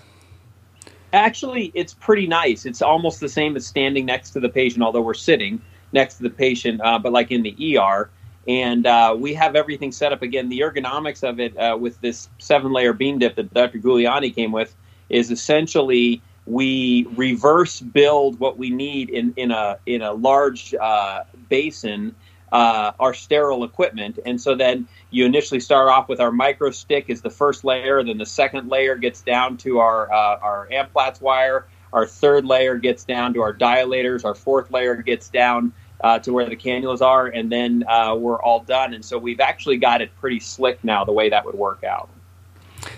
Actually, 1.12 1.71
it's 1.73 1.95
pretty 1.95 2.27
nice. 2.27 2.65
It's 2.65 2.83
almost 2.83 3.19
the 3.19 3.29
same 3.29 3.55
as 3.55 3.65
standing 3.65 4.05
next 4.05 4.31
to 4.31 4.39
the 4.39 4.49
patient, 4.49 4.83
although 4.83 5.01
we're 5.01 5.15
sitting 5.15 5.62
next 5.91 6.17
to 6.17 6.23
the 6.23 6.29
patient, 6.29 6.81
uh, 6.81 6.99
but 6.99 7.12
like 7.12 7.31
in 7.31 7.41
the 7.41 7.77
ER. 7.77 8.09
And 8.49 8.88
uh, 8.88 9.15
we 9.17 9.35
have 9.35 9.55
everything 9.55 9.91
set 9.91 10.12
up 10.12 10.23
again. 10.23 10.49
The 10.49 10.62
ergonomics 10.62 11.21
of 11.21 11.39
it 11.39 11.55
uh, 11.55 11.77
with 11.79 12.01
this 12.01 12.27
seven 12.39 12.73
layer 12.73 12.93
beam 12.93 13.19
dip 13.19 13.35
that 13.35 13.53
Dr. 13.53 13.77
Gugliani 13.77 14.33
came 14.33 14.51
with 14.51 14.75
is 15.07 15.29
essentially 15.29 16.23
we 16.47 17.05
reverse 17.15 17.79
build 17.79 18.39
what 18.39 18.57
we 18.57 18.71
need 18.71 19.12
in, 19.12 19.35
in 19.38 19.51
a 19.51 19.77
in 19.85 20.01
a 20.01 20.12
large 20.13 20.73
uh, 20.73 21.23
basin 21.47 22.15
uh, 22.51 22.91
our 22.99 23.13
sterile 23.13 23.63
equipment 23.63 24.17
and 24.25 24.41
so 24.41 24.55
then 24.55 24.88
you 25.12 25.25
initially 25.25 25.59
start 25.59 25.88
off 25.88 26.09
with 26.09 26.19
our 26.19 26.31
micro 26.31 26.71
stick 26.71 27.05
is 27.07 27.21
the 27.21 27.29
first 27.29 27.63
layer 27.63 28.03
then 28.03 28.17
the 28.17 28.25
second 28.25 28.67
layer 28.67 28.95
gets 28.95 29.21
down 29.21 29.57
to 29.57 29.77
our 29.77 30.12
uh, 30.12 30.39
our 30.39 30.67
amplatz 30.71 31.21
wire 31.21 31.67
our 31.93 32.07
third 32.07 32.45
layer 32.45 32.77
gets 32.77 33.03
down 33.03 33.31
to 33.35 33.41
our 33.41 33.53
dilators 33.53 34.25
our 34.25 34.33
fourth 34.33 34.71
layer 34.71 34.95
gets 34.95 35.29
down 35.29 35.71
uh, 36.01 36.19
to 36.19 36.31
where 36.31 36.47
the 36.47 36.55
cannulas 36.55 37.01
are 37.01 37.27
and 37.27 37.51
then 37.51 37.83
uh, 37.88 38.15
we're 38.15 38.41
all 38.41 38.62
done 38.62 38.93
and 38.93 39.03
so 39.03 39.17
we've 39.17 39.39
actually 39.39 39.77
got 39.77 40.01
it 40.01 40.09
pretty 40.19 40.39
slick 40.39 40.83
now 40.83 41.03
the 41.03 41.12
way 41.12 41.29
that 41.29 41.45
would 41.45 41.55
work 41.55 41.83
out 41.83 42.09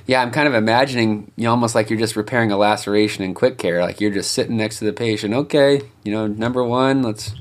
yeah, 0.05 0.21
I'm 0.21 0.31
kind 0.31 0.47
of 0.47 0.53
imagining 0.53 1.31
you 1.35 1.45
know, 1.45 1.51
almost 1.51 1.75
like 1.75 1.89
you're 1.89 1.99
just 1.99 2.15
repairing 2.15 2.51
a 2.51 2.57
laceration 2.57 3.23
in 3.23 3.33
quick 3.33 3.57
care. 3.57 3.81
Like 3.81 4.01
you're 4.01 4.11
just 4.11 4.31
sitting 4.31 4.57
next 4.57 4.79
to 4.79 4.85
the 4.85 4.93
patient. 4.93 5.33
Okay, 5.33 5.81
you 6.03 6.11
know, 6.11 6.27
number 6.27 6.63
one, 6.63 7.01
let's, 7.01 7.33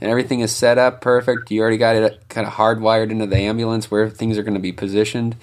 and 0.00 0.10
everything 0.10 0.40
is 0.40 0.54
set 0.54 0.78
up 0.78 1.00
perfect. 1.00 1.50
You 1.50 1.60
already 1.60 1.76
got 1.76 1.96
it 1.96 2.28
kind 2.28 2.46
of 2.46 2.52
hardwired 2.52 3.10
into 3.10 3.26
the 3.26 3.38
ambulance 3.38 3.90
where 3.90 4.08
things 4.08 4.38
are 4.38 4.42
going 4.42 4.54
to 4.54 4.60
be 4.60 4.72
positioned. 4.72 5.36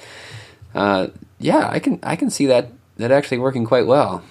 Uh, 0.73 1.07
yeah, 1.39 1.69
I 1.69 1.79
can 1.79 1.99
I 2.03 2.15
can 2.15 2.29
see 2.29 2.47
that 2.47 2.71
that 2.97 3.11
actually 3.11 3.39
working 3.39 3.65
quite 3.65 3.87
well. 3.87 4.23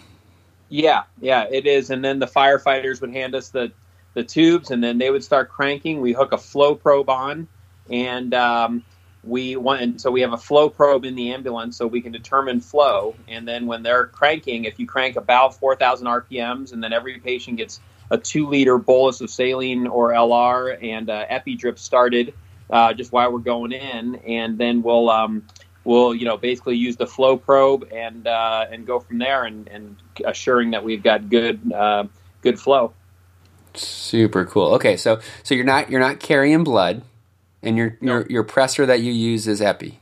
Yeah, 0.69 1.05
yeah, 1.21 1.47
it 1.51 1.67
is. 1.67 1.91
And 1.91 2.05
then 2.05 2.19
the 2.19 2.27
firefighters 2.27 3.01
would 3.01 3.13
hand 3.13 3.35
us 3.35 3.51
the 3.51 3.73
the 4.15 4.25
tubes, 4.25 4.71
and 4.71 4.83
then 4.83 4.99
they 4.99 5.11
would 5.11 5.25
start 5.25 5.51
cranking. 5.51 6.01
We 6.01 6.13
hook 6.13 6.33
a 6.33 6.39
flow 6.39 6.75
probe 6.75 7.11
on, 7.11 7.49
and 7.91 8.33
um, 8.35 8.85
we 9.27 9.57
want 9.57 9.81
and 9.81 10.01
so 10.01 10.11
we 10.11 10.21
have 10.21 10.33
a 10.33 10.39
flow 10.39 10.69
probe 10.69 11.05
in 11.05 11.15
the 11.15 11.33
ambulance 11.33 11.77
so 11.77 11.87
we 11.87 12.01
can 12.01 12.13
determine 12.13 12.61
flow 12.61 13.15
and 13.29 13.47
then 13.49 13.67
when 13.67 13.83
they're 13.83 14.07
cranking 14.07 14.65
if 14.65 14.79
you 14.79 14.87
crank 14.87 15.17
about 15.17 15.59
4000 15.59 16.07
rpms 16.07 16.73
and 16.73 16.83
then 16.83 16.93
every 16.93 17.19
patient 17.19 17.57
gets 17.57 17.81
a 18.11 18.19
two 18.19 18.49
liter 18.49 18.79
bolus 18.79 19.21
of 19.21 19.31
saline 19.31 19.87
or 19.87 20.11
lr 20.11 20.77
and 20.83 21.09
uh, 21.09 21.25
epi 21.29 21.57
drip 21.57 21.79
started 21.79 22.35
uh, 22.71 22.93
just 22.93 23.13
while 23.13 23.33
we're 23.33 23.39
going 23.39 23.73
in 23.73 24.17
and 24.27 24.59
then 24.59 24.83
we'll 24.83 25.11
um, 25.11 25.43
we'll 25.85 26.15
you 26.15 26.25
know 26.25 26.37
basically 26.37 26.77
use 26.77 26.97
the 26.97 27.07
flow 27.07 27.37
probe 27.37 27.89
and 27.93 28.27
uh, 28.27 28.67
and 28.71 28.87
go 28.87 28.99
from 29.01 29.19
there 29.19 29.45
and, 29.45 29.69
and 29.69 29.97
assuring 30.25 30.71
that 30.71 30.83
we've 30.85 31.03
got 31.03 31.29
good 31.31 31.73
uh, 31.73 32.05
good 32.43 32.59
flow 32.59 32.93
super 33.75 34.45
cool 34.45 34.75
okay 34.75 34.97
so 34.97 35.21
so 35.43 35.55
you're 35.55 35.65
not 35.65 35.91
you're 35.91 36.01
not 36.01 36.21
carrying 36.21 36.65
blood 36.65 37.03
and 37.65 37.77
your, 37.77 37.97
your 38.01 38.27
your 38.29 38.45
pressor 38.45 38.87
that 38.87 39.01
you 39.01 39.13
use 39.13 39.49
is 39.49 39.61
epi. 39.61 39.99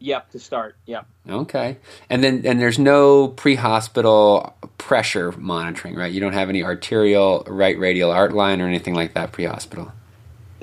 Yep, 0.00 0.32
to 0.32 0.40
start. 0.40 0.74
Yep. 0.86 1.06
Okay. 1.28 1.76
And 2.10 2.24
then 2.24 2.42
and 2.44 2.58
there's 2.58 2.78
no 2.78 3.28
pre-hospital 3.28 4.56
pressure 4.78 5.30
monitoring, 5.32 5.94
right? 5.94 6.10
You 6.10 6.20
don't 6.20 6.32
have 6.32 6.48
any 6.48 6.64
arterial, 6.64 7.44
right 7.46 7.78
radial 7.78 8.10
art 8.10 8.32
line 8.32 8.60
or 8.60 8.66
anything 8.66 8.94
like 8.94 9.14
that 9.14 9.30
pre-hospital. 9.30 9.92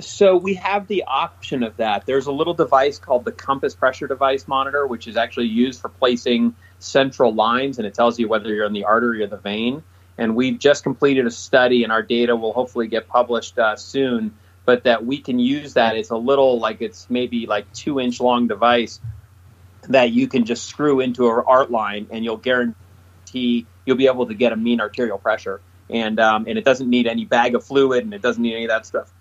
So 0.02 0.36
we 0.36 0.56
have 0.56 0.88
the 0.88 1.04
option 1.04 1.64
of 1.64 1.78
that. 1.78 2.06
There's 2.06 2.28
a 2.28 2.32
little 2.32 2.54
device 2.54 2.98
called 2.98 3.26
the 3.26 3.34
Compass 3.34 3.76
Pressure 3.76 4.08
Device 4.08 4.48
Monitor, 4.48 4.88
which 4.88 5.08
is 5.08 5.18
actually 5.18 5.48
used 5.48 5.82
for 5.82 5.90
placing 5.90 6.56
central 6.80 7.34
lines, 7.34 7.78
and 7.78 7.88
it 7.88 7.94
tells 7.94 8.18
you 8.18 8.28
whether 8.28 8.54
you're 8.54 8.66
in 8.66 8.74
the 8.74 8.86
artery 8.86 9.22
or 9.24 9.28
the 9.28 9.38
vein. 9.38 9.84
And 10.20 10.36
we've 10.36 10.60
just 10.60 10.84
completed 10.84 11.26
a 11.26 11.32
study, 11.32 11.84
and 11.84 11.92
our 11.92 12.04
data 12.04 12.36
will 12.36 12.54
hopefully 12.54 12.88
get 12.88 13.08
published 13.08 13.58
uh, 13.58 13.78
soon. 13.78 14.36
But 14.66 14.84
that 14.84 15.04
we 15.04 15.20
can 15.20 15.40
use 15.40 15.74
that. 15.74 15.96
It's 15.96 16.12
a 16.12 16.18
little 16.18 16.60
like 16.60 16.82
it's 16.82 17.10
maybe 17.10 17.48
like 17.48 17.72
two 17.74 18.00
inch 18.00 18.20
long 18.20 18.48
device 18.48 19.00
that 19.88 20.12
you 20.12 20.28
can 20.28 20.46
just 20.46 20.66
screw 20.66 21.00
into 21.00 21.28
an 21.30 21.44
art 21.48 21.72
line, 21.72 22.08
and 22.12 22.24
you'll 22.24 22.38
guarantee 22.38 23.66
you'll 23.86 23.98
be 23.98 24.08
able 24.08 24.28
to 24.28 24.36
get 24.36 24.52
a 24.52 24.56
mean 24.56 24.82
arterial 24.82 25.18
pressure. 25.18 25.62
And 25.90 26.20
um, 26.20 26.46
and 26.48 26.58
it 26.58 26.66
doesn't 26.66 26.90
need 26.90 27.08
any 27.08 27.26
bag 27.26 27.56
of 27.56 27.64
fluid, 27.64 28.04
and 28.04 28.14
it 28.14 28.22
doesn't 28.22 28.44
need 28.44 28.54
any 28.54 28.66
of 28.66 28.70
that 28.70 28.86
stuff. 28.86 29.12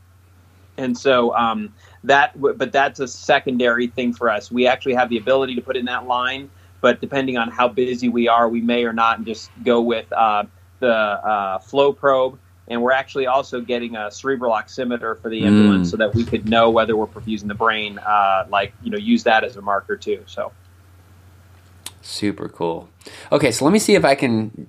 And 0.77 0.97
so 0.97 1.35
um, 1.35 1.75
that, 2.05 2.41
but 2.41 2.71
that's 2.73 3.01
a 3.01 3.09
secondary 3.09 3.89
thing 3.89 4.13
for 4.15 4.31
us. 4.31 4.51
We 4.51 4.67
actually 4.69 4.95
have 4.95 5.09
the 5.09 5.19
ability 5.19 5.57
to 5.57 5.61
put 5.61 5.77
in 5.77 5.87
that 5.87 6.07
line, 6.07 6.51
but 6.81 7.01
depending 7.01 7.37
on 7.37 7.51
how 7.51 7.69
busy 7.69 8.09
we 8.09 8.29
are, 8.29 8.49
we 8.49 8.61
may 8.61 8.85
or 8.85 8.93
not 8.93 9.25
just 9.25 9.51
go 9.65 9.81
with 9.81 10.13
uh, 10.13 10.45
the 10.81 10.93
uh, 10.95 11.59
flow 11.59 11.93
probe. 11.93 12.39
And 12.71 12.83
we're 12.83 12.93
actually 12.93 13.27
also 13.27 13.63
getting 13.63 13.97
a 13.97 14.11
cerebral 14.11 14.53
oximeter 14.53 15.19
for 15.21 15.31
the 15.31 15.45
ambulance 15.45 15.89
Mm. 15.89 15.91
so 15.91 15.97
that 15.97 16.15
we 16.15 16.23
could 16.25 16.49
know 16.49 16.69
whether 16.71 16.95
we're 16.97 17.07
perfusing 17.07 17.49
the 17.49 17.55
brain, 17.55 17.99
uh, 17.99 18.45
like, 18.51 18.75
you 18.83 18.91
know, 18.91 18.99
use 18.99 19.25
that 19.25 19.43
as 19.43 19.57
a 19.57 19.63
marker 19.63 19.97
too. 19.97 20.23
So, 20.27 20.53
Super 22.03 22.49
cool. 22.49 22.89
Okay, 23.33 23.51
so 23.51 23.65
let 23.65 23.73
me 23.73 23.79
see 23.79 23.95
if 23.95 24.05
I 24.05 24.15
can 24.15 24.67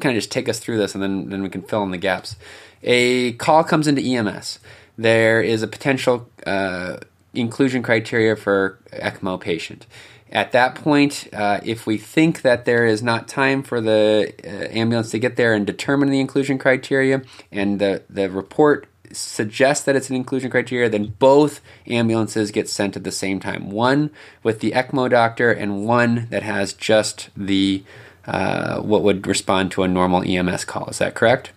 kind 0.00 0.16
of 0.16 0.20
just 0.20 0.30
take 0.30 0.48
us 0.48 0.58
through 0.58 0.78
this 0.78 0.94
and 0.94 1.02
then, 1.02 1.28
then 1.28 1.42
we 1.42 1.48
can 1.48 1.62
fill 1.62 1.82
in 1.82 1.90
the 1.90 1.98
gaps. 1.98 2.36
A 2.82 3.32
call 3.32 3.64
comes 3.64 3.86
into 3.88 4.00
EMS. 4.00 4.58
There 4.96 5.42
is 5.42 5.62
a 5.62 5.66
potential 5.66 6.28
uh, 6.46 6.98
inclusion 7.34 7.82
criteria 7.82 8.36
for 8.36 8.78
ECMO 8.92 9.40
patient. 9.40 9.86
At 10.30 10.52
that 10.52 10.74
point, 10.74 11.28
uh, 11.32 11.60
if 11.64 11.86
we 11.86 11.96
think 11.96 12.42
that 12.42 12.64
there 12.64 12.84
is 12.84 13.02
not 13.02 13.28
time 13.28 13.62
for 13.62 13.80
the 13.80 14.34
uh, 14.44 14.68
ambulance 14.70 15.10
to 15.12 15.18
get 15.18 15.36
there 15.36 15.54
and 15.54 15.66
determine 15.66 16.10
the 16.10 16.20
inclusion 16.20 16.58
criteria, 16.58 17.22
and 17.50 17.78
the, 17.78 18.02
the 18.10 18.30
report 18.30 18.86
suggests 19.12 19.84
that 19.84 19.96
it's 19.96 20.10
an 20.10 20.16
inclusion 20.16 20.50
criteria, 20.50 20.88
then 20.88 21.14
both 21.18 21.60
ambulances 21.86 22.50
get 22.50 22.68
sent 22.68 22.96
at 22.96 23.04
the 23.04 23.10
same 23.10 23.40
time. 23.40 23.70
One 23.70 24.10
with 24.42 24.60
the 24.60 24.72
ECMO 24.72 25.08
doctor, 25.08 25.50
and 25.50 25.86
one 25.86 26.26
that 26.30 26.42
has 26.42 26.72
just 26.72 27.30
the 27.36 27.82
uh, 28.26 28.80
what 28.80 29.02
would 29.02 29.26
respond 29.26 29.72
to 29.72 29.82
a 29.82 29.88
normal 29.88 30.22
EMS 30.22 30.66
call. 30.66 30.88
Is 30.88 30.98
that 30.98 31.14
correct? 31.14 31.52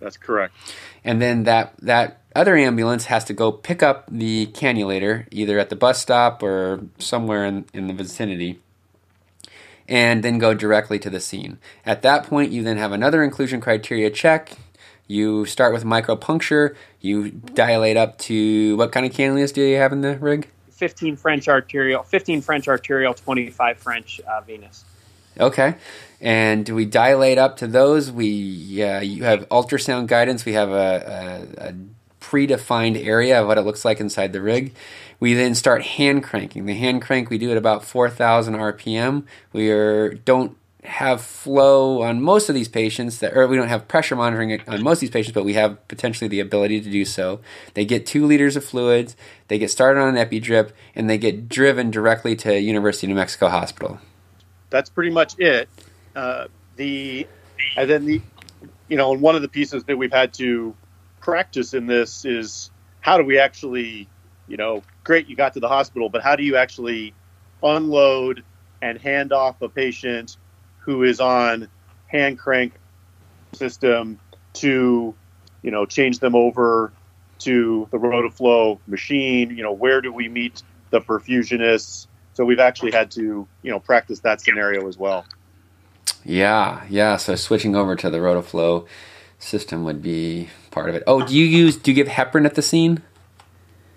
That's 0.00 0.16
correct. 0.16 0.54
and 1.04 1.22
then 1.22 1.44
that 1.44 1.74
that 1.78 2.21
other 2.34 2.56
ambulance 2.56 3.06
has 3.06 3.24
to 3.24 3.32
go 3.32 3.52
pick 3.52 3.82
up 3.82 4.04
the 4.10 4.46
cannulator 4.48 5.26
either 5.30 5.58
at 5.58 5.70
the 5.70 5.76
bus 5.76 6.00
stop 6.00 6.42
or 6.42 6.84
somewhere 6.98 7.44
in, 7.44 7.64
in 7.72 7.86
the 7.86 7.94
vicinity 7.94 8.60
and 9.88 10.22
then 10.22 10.38
go 10.38 10.54
directly 10.54 10.98
to 10.98 11.10
the 11.10 11.20
scene 11.20 11.58
at 11.84 12.02
that 12.02 12.24
point 12.26 12.52
you 12.52 12.62
then 12.62 12.76
have 12.76 12.92
another 12.92 13.22
inclusion 13.22 13.60
criteria 13.60 14.10
check 14.10 14.52
you 15.06 15.44
start 15.44 15.72
with 15.72 15.84
micropuncture 15.84 16.74
you 17.00 17.30
dilate 17.30 17.96
up 17.96 18.18
to 18.18 18.76
what 18.76 18.92
kind 18.92 19.04
of 19.04 19.12
cannulas 19.12 19.52
do 19.52 19.62
you 19.62 19.76
have 19.76 19.92
in 19.92 20.00
the 20.00 20.16
rig 20.18 20.48
15 20.82 21.14
French 21.14 21.46
arterial, 21.46 22.02
15 22.02 22.40
French 22.40 22.66
arterial, 22.66 23.14
25 23.14 23.78
French 23.78 24.20
uh, 24.20 24.40
venous. 24.40 24.84
Okay. 25.38 25.76
And 26.20 26.68
we 26.68 26.86
dilate 26.86 27.38
up 27.38 27.58
to 27.58 27.68
those. 27.68 28.10
We 28.10 28.82
uh, 28.82 28.98
you 29.00 29.22
have 29.22 29.48
ultrasound 29.48 30.08
guidance. 30.08 30.44
We 30.44 30.54
have 30.54 30.70
a, 30.70 31.46
a, 31.56 31.68
a 31.68 31.74
predefined 32.22 33.02
area 33.04 33.40
of 33.40 33.46
what 33.46 33.58
it 33.58 33.62
looks 33.62 33.84
like 33.84 34.00
inside 34.00 34.32
the 34.32 34.40
rig. 34.40 34.74
We 35.20 35.34
then 35.34 35.54
start 35.54 35.82
hand 35.82 36.22
cranking. 36.22 36.66
The 36.66 36.74
hand 36.74 37.02
crank 37.02 37.30
we 37.30 37.38
do 37.38 37.50
at 37.50 37.56
about 37.56 37.84
4,000 37.84 38.54
RPM. 38.54 39.24
We 39.52 39.70
are, 39.70 40.14
don't 40.14 40.56
have 40.84 41.20
flow 41.20 42.02
on 42.02 42.20
most 42.20 42.48
of 42.48 42.56
these 42.56 42.66
patients 42.66 43.18
that 43.18 43.36
or 43.36 43.46
we 43.46 43.56
don't 43.56 43.68
have 43.68 43.86
pressure 43.86 44.16
monitoring 44.16 44.60
on 44.66 44.82
most 44.82 44.96
of 44.96 45.02
these 45.02 45.10
patients 45.10 45.32
but 45.32 45.44
we 45.44 45.54
have 45.54 45.86
potentially 45.86 46.26
the 46.26 46.40
ability 46.40 46.80
to 46.80 46.90
do 46.90 47.04
so 47.04 47.38
they 47.74 47.84
get 47.84 48.04
two 48.04 48.26
liters 48.26 48.56
of 48.56 48.64
fluids 48.64 49.14
they 49.46 49.60
get 49.60 49.70
started 49.70 50.00
on 50.00 50.08
an 50.08 50.16
epi 50.16 50.40
drip 50.40 50.74
and 50.96 51.08
they 51.08 51.16
get 51.16 51.48
driven 51.48 51.88
directly 51.88 52.34
to 52.34 52.60
university 52.60 53.06
of 53.06 53.10
new 53.10 53.14
mexico 53.14 53.46
hospital 53.46 54.00
that's 54.72 54.90
pretty 54.90 55.10
much 55.10 55.38
it. 55.38 55.68
Uh, 56.16 56.48
the 56.76 57.28
and 57.76 57.88
then 57.88 58.06
the 58.06 58.20
you 58.88 58.96
know, 58.96 59.12
and 59.12 59.22
one 59.22 59.36
of 59.36 59.42
the 59.42 59.48
pieces 59.48 59.84
that 59.84 59.96
we've 59.96 60.12
had 60.12 60.34
to 60.34 60.74
practice 61.22 61.72
in 61.72 61.86
this 61.86 62.24
is 62.24 62.70
how 63.00 63.16
do 63.16 63.24
we 63.24 63.38
actually, 63.38 64.08
you 64.48 64.56
know, 64.56 64.82
great 65.04 65.28
you 65.28 65.36
got 65.36 65.54
to 65.54 65.60
the 65.60 65.68
hospital, 65.68 66.08
but 66.08 66.22
how 66.22 66.36
do 66.36 66.42
you 66.42 66.56
actually 66.56 67.14
unload 67.62 68.44
and 68.82 68.98
hand 68.98 69.32
off 69.32 69.62
a 69.62 69.68
patient 69.68 70.36
who 70.80 71.04
is 71.04 71.20
on 71.20 71.68
hand 72.08 72.38
crank 72.38 72.74
system 73.54 74.18
to, 74.54 75.14
you 75.62 75.70
know, 75.70 75.86
change 75.86 76.18
them 76.18 76.34
over 76.34 76.92
to 77.38 77.88
the 77.90 77.98
rotoflow 77.98 78.78
machine? 78.86 79.56
You 79.56 79.62
know, 79.62 79.72
where 79.72 80.00
do 80.00 80.12
we 80.12 80.28
meet 80.28 80.62
the 80.90 81.00
perfusionists? 81.00 82.08
So 82.34 82.44
we've 82.44 82.60
actually 82.60 82.92
had 82.92 83.10
to, 83.12 83.46
you 83.62 83.70
know, 83.70 83.78
practice 83.78 84.20
that 84.20 84.40
scenario 84.40 84.88
as 84.88 84.98
well. 84.98 85.24
Yeah, 86.24 86.82
yeah. 86.88 87.16
So 87.16 87.34
switching 87.36 87.76
over 87.76 87.94
to 87.96 88.10
the 88.10 88.18
Rotoflow 88.18 88.86
system 89.42 89.84
would 89.84 90.02
be 90.02 90.48
part 90.70 90.88
of 90.88 90.94
it. 90.94 91.02
Oh, 91.06 91.26
do 91.26 91.34
you 91.34 91.44
use? 91.44 91.76
Do 91.76 91.90
you 91.90 91.94
give 91.94 92.06
heparin 92.06 92.46
at 92.46 92.54
the 92.54 92.62
scene? 92.62 93.02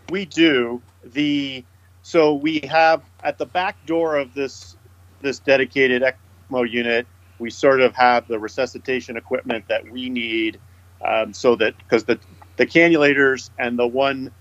We 0.10 0.26
do 0.26 0.82
the 1.04 1.64
so 2.02 2.34
we 2.34 2.60
have 2.70 3.04
at 3.24 3.38
the 3.38 3.46
back 3.46 3.86
door 3.86 4.18
of 4.18 4.34
this 4.34 4.76
this 5.22 5.40
dedicated 5.40 6.04
ECMO 6.04 6.70
unit. 6.70 7.08
We 7.40 7.50
sort 7.50 7.82
of 7.82 7.96
have 7.96 8.28
the 8.28 8.40
resuscitation 8.40 9.18
equipment 9.18 9.68
that 9.68 9.90
we 9.90 10.10
need, 10.10 10.60
um, 11.04 11.34
so 11.34 11.56
that 11.58 11.78
because 11.78 12.06
the 12.06 12.20
the 12.58 12.66
cannulators 12.66 13.50
and 13.58 13.78
the 13.78 13.88
one 13.88 14.32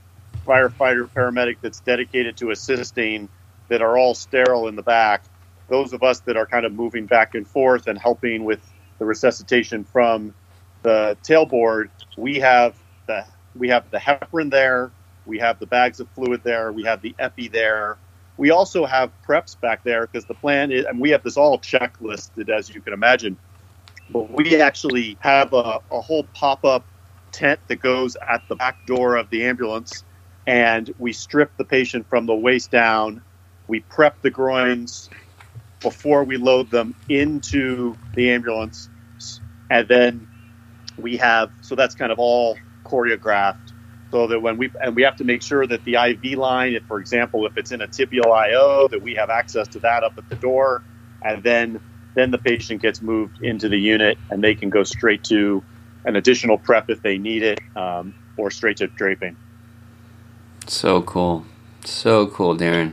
firefighter 0.46 1.08
paramedic 1.08 1.56
that's 1.60 1.80
dedicated 1.80 2.36
to 2.36 2.50
assisting 2.50 3.28
that 3.68 3.82
are 3.82 3.96
all 3.96 4.14
sterile 4.14 4.68
in 4.68 4.76
the 4.76 4.82
back. 4.82 5.24
Those 5.68 5.92
of 5.94 6.02
us 6.02 6.20
that 6.20 6.36
are 6.36 6.46
kind 6.46 6.66
of 6.66 6.72
moving 6.74 7.06
back 7.06 7.34
and 7.34 7.48
forth 7.48 7.86
and 7.86 7.98
helping 7.98 8.44
with 8.44 8.60
the 8.98 9.06
resuscitation 9.06 9.84
from 9.84 10.34
the 10.84 11.18
tailboard, 11.24 11.90
we 12.16 12.40
have 12.40 12.76
the 13.08 13.26
we 13.56 13.70
have 13.70 13.90
the 13.90 13.98
heparin 13.98 14.52
there, 14.52 14.94
we 15.26 15.40
have 15.40 15.58
the 15.60 15.66
bags 15.66 16.00
of 16.00 16.08
fluid 16.14 16.42
there, 16.44 16.72
we 16.72 16.84
have 16.84 17.02
the 17.02 17.16
epi 17.18 17.48
there. 17.48 17.98
We 18.38 18.52
also 18.52 18.86
have 18.86 19.12
preps 19.28 19.60
back 19.60 19.84
there 19.84 20.06
because 20.06 20.26
the 20.26 20.34
plan 20.34 20.72
is, 20.72 20.86
and 20.86 21.00
we 21.00 21.10
have 21.10 21.24
this 21.24 21.38
all 21.38 21.60
checklisted 21.60 22.50
as 22.50 22.70
you 22.70 22.82
can 22.82 22.94
imagine. 22.94 23.38
But 24.10 24.30
we 24.32 24.60
actually 24.62 25.18
have 25.22 25.52
a, 25.54 25.80
a 25.90 26.02
whole 26.02 26.30
pop 26.34 26.64
up 26.64 26.88
tent 27.32 27.60
that 27.68 27.80
goes 27.80 28.16
at 28.28 28.44
the 28.48 28.56
back 28.56 28.84
door 28.86 29.16
of 29.16 29.30
the 29.30 29.44
ambulance, 29.46 30.04
and 30.46 30.92
we 30.98 31.12
strip 31.12 31.56
the 31.58 31.64
patient 31.66 32.08
from 32.10 32.26
the 32.26 32.36
waist 32.36 32.70
down. 32.72 33.22
We 33.68 33.80
prep 33.80 34.22
the 34.22 34.30
groins 34.30 35.10
before 35.82 36.24
we 36.24 36.38
load 36.38 36.70
them 36.70 36.94
into 37.08 37.98
the 38.14 38.30
ambulance, 38.30 38.90
and 39.70 39.88
then 39.88 40.28
we 40.98 41.16
have 41.16 41.50
so 41.60 41.74
that's 41.74 41.94
kind 41.94 42.12
of 42.12 42.18
all 42.18 42.56
choreographed 42.84 43.72
so 44.14 44.28
that 44.28 44.40
when 44.40 44.56
we 44.56 44.70
and 44.80 44.94
we 44.94 45.02
have 45.02 45.16
to 45.16 45.24
make 45.24 45.42
sure 45.42 45.66
that 45.66 45.82
the 45.82 45.96
IV 45.96 46.38
line, 46.38 46.74
if 46.74 46.84
for 46.84 47.00
example, 47.00 47.46
if 47.46 47.56
it's 47.56 47.72
in 47.72 47.80
a 47.80 47.88
tibial 47.88 48.32
IO, 48.32 48.86
that 48.86 49.02
we 49.02 49.16
have 49.16 49.28
access 49.28 49.66
to 49.68 49.80
that 49.80 50.04
up 50.04 50.14
at 50.16 50.28
the 50.28 50.36
door, 50.36 50.84
and 51.22 51.42
then 51.42 51.80
then 52.14 52.30
the 52.30 52.38
patient 52.38 52.80
gets 52.80 53.02
moved 53.02 53.42
into 53.42 53.68
the 53.68 53.76
unit 53.76 54.16
and 54.30 54.42
they 54.42 54.54
can 54.54 54.70
go 54.70 54.84
straight 54.84 55.24
to 55.24 55.64
an 56.04 56.14
additional 56.14 56.56
prep 56.56 56.90
if 56.90 57.02
they 57.02 57.18
need 57.18 57.42
it, 57.42 57.60
um, 57.74 58.14
or 58.36 58.52
straight 58.52 58.76
to 58.76 58.86
draping. 58.86 59.36
So 60.68 61.02
cool, 61.02 61.44
so 61.84 62.28
cool, 62.28 62.56
Darren. 62.56 62.92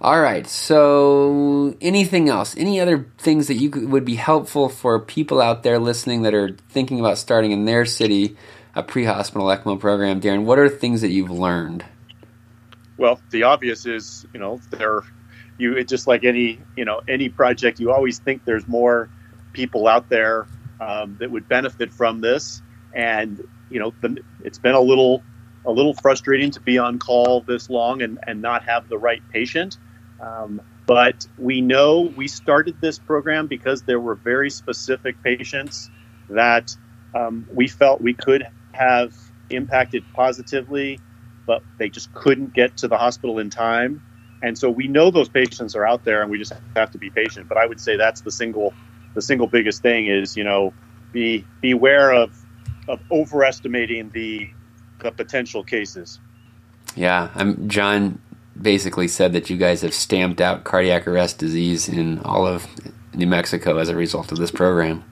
All 0.00 0.20
right. 0.20 0.46
So, 0.46 1.76
anything 1.80 2.28
else? 2.28 2.56
Any 2.56 2.80
other 2.80 3.06
things 3.18 3.46
that 3.46 3.54
you 3.54 3.70
could, 3.70 3.88
would 3.90 4.04
be 4.04 4.16
helpful 4.16 4.68
for 4.68 4.98
people 4.98 5.40
out 5.40 5.62
there 5.62 5.78
listening 5.78 6.22
that 6.22 6.34
are 6.34 6.56
thinking 6.68 7.00
about 7.00 7.16
starting 7.16 7.52
in 7.52 7.64
their 7.64 7.84
city 7.84 8.36
a 8.74 8.82
pre-hospital 8.82 9.46
ECMO 9.46 9.78
program? 9.78 10.20
Darren, 10.20 10.44
what 10.44 10.58
are 10.58 10.68
things 10.68 11.00
that 11.00 11.10
you've 11.10 11.30
learned? 11.30 11.84
Well, 12.96 13.20
the 13.30 13.44
obvious 13.44 13.86
is, 13.86 14.26
you 14.32 14.40
know, 14.40 14.60
there, 14.70 15.02
you 15.58 15.82
just 15.84 16.06
like 16.06 16.24
any, 16.24 16.60
you 16.76 16.84
know, 16.84 17.00
any 17.08 17.28
project. 17.28 17.80
You 17.80 17.92
always 17.92 18.18
think 18.18 18.44
there's 18.44 18.68
more 18.68 19.08
people 19.52 19.88
out 19.88 20.08
there 20.08 20.46
um, 20.80 21.16
that 21.18 21.30
would 21.30 21.48
benefit 21.48 21.92
from 21.92 22.20
this, 22.20 22.62
and 22.92 23.46
you 23.70 23.80
know, 23.80 23.92
the, 24.00 24.18
it's 24.44 24.58
been 24.58 24.74
a 24.74 24.80
little, 24.80 25.22
a 25.64 25.72
little 25.72 25.94
frustrating 25.94 26.50
to 26.52 26.60
be 26.60 26.78
on 26.78 26.98
call 26.98 27.40
this 27.40 27.70
long 27.70 28.02
and 28.02 28.18
and 28.26 28.42
not 28.42 28.64
have 28.64 28.88
the 28.88 28.98
right 28.98 29.22
patient. 29.30 29.78
Um, 30.24 30.60
but 30.86 31.26
we 31.38 31.60
know 31.60 32.12
we 32.16 32.28
started 32.28 32.80
this 32.80 32.98
program 32.98 33.46
because 33.46 33.82
there 33.82 34.00
were 34.00 34.14
very 34.14 34.50
specific 34.50 35.22
patients 35.22 35.90
that 36.28 36.76
um, 37.14 37.46
we 37.52 37.68
felt 37.68 38.00
we 38.00 38.14
could 38.14 38.46
have 38.72 39.14
impacted 39.50 40.04
positively, 40.14 40.98
but 41.46 41.62
they 41.78 41.88
just 41.88 42.12
couldn't 42.14 42.54
get 42.54 42.76
to 42.78 42.88
the 42.88 42.98
hospital 42.98 43.38
in 43.38 43.50
time. 43.50 44.02
And 44.42 44.58
so 44.58 44.68
we 44.70 44.88
know 44.88 45.10
those 45.10 45.28
patients 45.28 45.74
are 45.74 45.86
out 45.86 46.04
there, 46.04 46.20
and 46.20 46.30
we 46.30 46.38
just 46.38 46.52
have 46.76 46.90
to 46.90 46.98
be 46.98 47.08
patient. 47.08 47.48
But 47.48 47.56
I 47.56 47.66
would 47.66 47.80
say 47.80 47.96
that's 47.96 48.20
the 48.20 48.30
single, 48.30 48.74
the 49.14 49.22
single 49.22 49.46
biggest 49.46 49.80
thing 49.80 50.06
is 50.06 50.36
you 50.36 50.44
know, 50.44 50.74
be 51.12 51.46
beware 51.62 52.12
of 52.12 52.38
of 52.88 53.00
overestimating 53.10 54.10
the 54.10 54.50
the 54.98 55.10
potential 55.10 55.64
cases. 55.64 56.18
Yeah, 56.94 57.30
I'm 57.34 57.68
John 57.68 58.20
basically 58.60 59.08
said 59.08 59.32
that 59.32 59.50
you 59.50 59.56
guys 59.56 59.82
have 59.82 59.94
stamped 59.94 60.40
out 60.40 60.64
cardiac 60.64 61.06
arrest 61.08 61.38
disease 61.38 61.88
in 61.88 62.20
all 62.20 62.46
of 62.46 62.66
New 63.14 63.26
Mexico 63.26 63.78
as 63.78 63.88
a 63.88 63.96
result 63.96 64.32
of 64.32 64.38
this 64.38 64.50
program. 64.50 65.04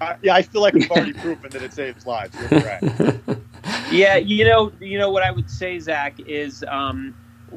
Uh, 0.00 0.14
yeah, 0.22 0.34
I 0.34 0.42
feel 0.42 0.62
like 0.62 0.74
we've 0.74 0.90
already 0.90 1.12
proven 1.14 1.50
that 1.50 1.62
it 1.62 1.72
saves 1.72 2.06
lives. 2.06 2.36
You're 2.50 3.20
yeah, 3.90 4.16
you 4.16 4.44
know, 4.44 4.72
you 4.80 4.98
know 4.98 5.10
what 5.10 5.22
I 5.22 5.30
would 5.30 5.50
say, 5.50 5.78
Zach, 5.80 6.18
is 6.20 6.64
um, 6.68 7.14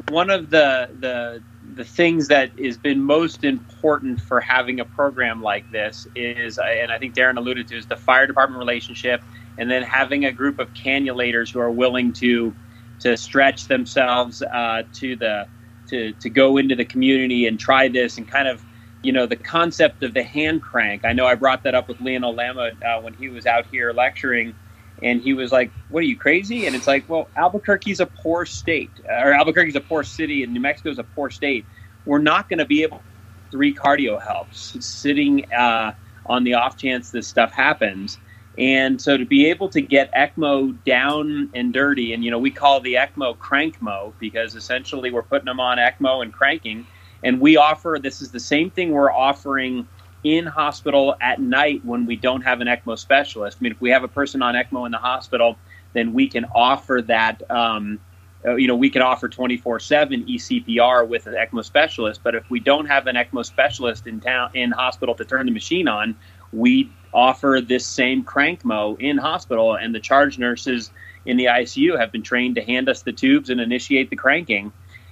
one 0.10 0.30
of 0.30 0.50
the 0.50 0.90
the 1.00 1.44
the 1.76 1.84
things 1.86 2.28
that 2.28 2.58
has 2.60 2.78
been 2.78 3.00
most 3.00 3.44
important 3.44 4.20
for 4.20 4.42
having 4.42 4.80
a 4.80 4.86
program 4.86 5.42
like 5.42 5.70
this 5.72 6.08
is, 6.16 6.58
and 6.58 6.92
I 6.92 6.98
think 6.98 7.16
Darren 7.16 7.38
alluded 7.38 7.68
to, 7.70 7.78
is 7.78 7.86
the 7.86 7.96
fire 7.96 8.28
department 8.28 8.60
relationship, 8.60 9.22
and 9.58 9.70
then 9.70 9.84
having 9.84 10.26
a 10.26 10.32
group 10.32 10.60
of 10.60 10.74
cannulators 10.74 11.52
who 11.52 11.60
are 11.60 11.72
willing 11.72 12.12
to 12.14 12.54
to 13.02 13.18
stretch 13.18 13.68
themselves 13.68 14.42
uh, 14.42 14.84
to 14.94 15.16
the 15.16 15.48
to 15.88 16.14
to 16.14 16.30
go 16.30 16.58
into 16.58 16.76
the 16.76 16.86
community 16.86 17.48
and 17.48 17.60
try 17.60 17.88
this 17.88 18.18
and 18.18 18.28
kind 18.28 18.48
of 18.48 18.64
you 19.04 19.12
know 19.12 19.26
the 19.26 19.36
concept 19.36 20.04
of 20.04 20.14
the 20.14 20.24
hand 20.24 20.62
crank. 20.62 21.06
I 21.06 21.14
know 21.14 21.26
I 21.26 21.36
brought 21.36 21.64
that 21.64 21.76
up 21.76 21.88
with 21.88 22.00
Lionel 22.00 22.34
Lamhaut 22.34 22.82
uh, 22.84 23.02
when 23.02 23.14
he 23.14 23.30
was 23.30 23.46
out 23.46 23.66
here 23.72 23.92
lecturing, 23.94 24.56
and 25.02 25.22
he 25.22 25.34
was 25.34 25.52
like, 25.52 25.72
"What 25.90 26.00
are 26.02 26.08
you 26.08 26.18
crazy?" 26.18 26.66
And 26.66 26.76
it's 26.76 26.88
like, 26.88 27.08
well, 27.10 27.30
Albuquerque's 27.36 28.00
a 28.00 28.06
poor 28.06 28.46
state, 28.46 28.92
or 29.10 29.34
Albuquerque's 29.34 29.76
a 29.76 29.82
poor 29.82 30.04
city, 30.04 30.44
and 30.44 30.54
New 30.54 30.62
Mexico's 30.62 31.00
a 31.00 31.04
poor 31.04 31.30
state. 31.30 31.66
We're 32.06 32.20
not 32.20 32.50
going 32.50 32.60
to 32.60 32.66
be 32.66 32.84
able 32.84 33.04
three 33.52 33.74
Cardiohelps 33.74 34.82
sitting 34.82 35.52
uh, 35.54 35.94
on 36.26 36.44
the 36.44 36.54
off 36.54 36.78
chance 36.78 37.12
this 37.12 37.28
stuff 37.28 37.52
happens. 37.52 38.18
And 38.62 39.02
so 39.02 39.18
to 39.18 39.26
be 39.26 39.48
able 39.48 39.70
to 39.70 39.82
get 39.82 40.14
ECMO 40.14 40.78
down 40.86 41.50
and 41.56 41.74
dirty, 41.74 42.14
and 42.14 42.24
you 42.24 42.30
know, 42.30 42.38
we 42.38 42.52
call 42.52 42.80
the 42.80 42.94
ECMO 42.94 43.36
crankmo 43.38 44.14
because 44.20 44.54
essentially 44.54 45.10
we're 45.10 45.24
putting 45.24 45.48
them 45.48 45.60
on 45.60 45.80
ECMO 45.80 46.22
and 46.22 46.32
cranking. 46.32 46.86
And 47.24 47.42
we 47.42 47.58
offer 47.58 47.98
this 48.00 48.22
is 48.22 48.30
the 48.30 48.40
same 48.40 48.70
thing 48.70 48.92
we're 48.92 49.12
offering 49.12 49.88
in 50.24 50.46
hospital 50.46 51.16
at 51.22 51.42
night 51.42 51.84
when 51.84 52.06
we 52.06 52.16
don't 52.16 52.42
have 52.42 52.62
an 52.62 52.68
ECMO 52.68 53.00
specialist. 53.00 53.58
I 53.60 53.64
mean, 53.64 53.72
if 53.72 53.82
we 53.82 53.90
have 53.90 54.04
a 54.04 54.08
person 54.08 54.44
on 54.44 54.54
ECMO 54.54 54.86
in 54.86 54.92
the 54.92 55.00
hospital, 55.00 55.58
then 55.94 56.14
we 56.14 56.28
can 56.28 56.46
offer 56.54 57.02
that. 57.08 57.42
Um, 57.50 58.00
uh, 58.46 58.56
you 58.56 58.68
know, 58.68 58.76
we 58.76 58.92
can 58.92 59.02
offer 59.02 59.28
24/7 59.28 60.28
eCPR 60.28 61.08
with 61.08 61.26
an 61.26 61.34
ECMO 61.34 61.66
specialist. 61.66 62.22
But 62.24 62.36
if 62.36 62.48
we 62.52 62.60
don't 62.60 62.86
have 62.86 63.08
an 63.08 63.16
ECMO 63.16 63.44
specialist 63.44 64.06
in 64.06 64.20
town 64.20 64.52
in 64.54 64.70
hospital 64.70 65.16
to 65.16 65.26
turn 65.26 65.48
the 65.48 65.52
machine 65.52 65.88
on, 65.88 66.16
we 66.54 66.92
offer 67.14 67.60
this 67.66 67.86
same 67.86 68.24
crankmo 68.24 69.00
in 69.00 69.18
hospital, 69.18 69.76
and 69.76 69.94
the 69.94 70.00
charge 70.00 70.38
nurses 70.38 70.92
in 71.26 71.38
the 71.38 71.46
ICU 71.46 72.00
have 72.00 72.12
been 72.12 72.24
trained 72.24 72.56
to 72.56 72.62
hand 72.62 72.90
us 72.90 73.04
the 73.04 73.12
tubes 73.12 73.50
and 73.50 73.60
initiate 73.62 74.10
the 74.10 74.16
cranking. 74.16 74.72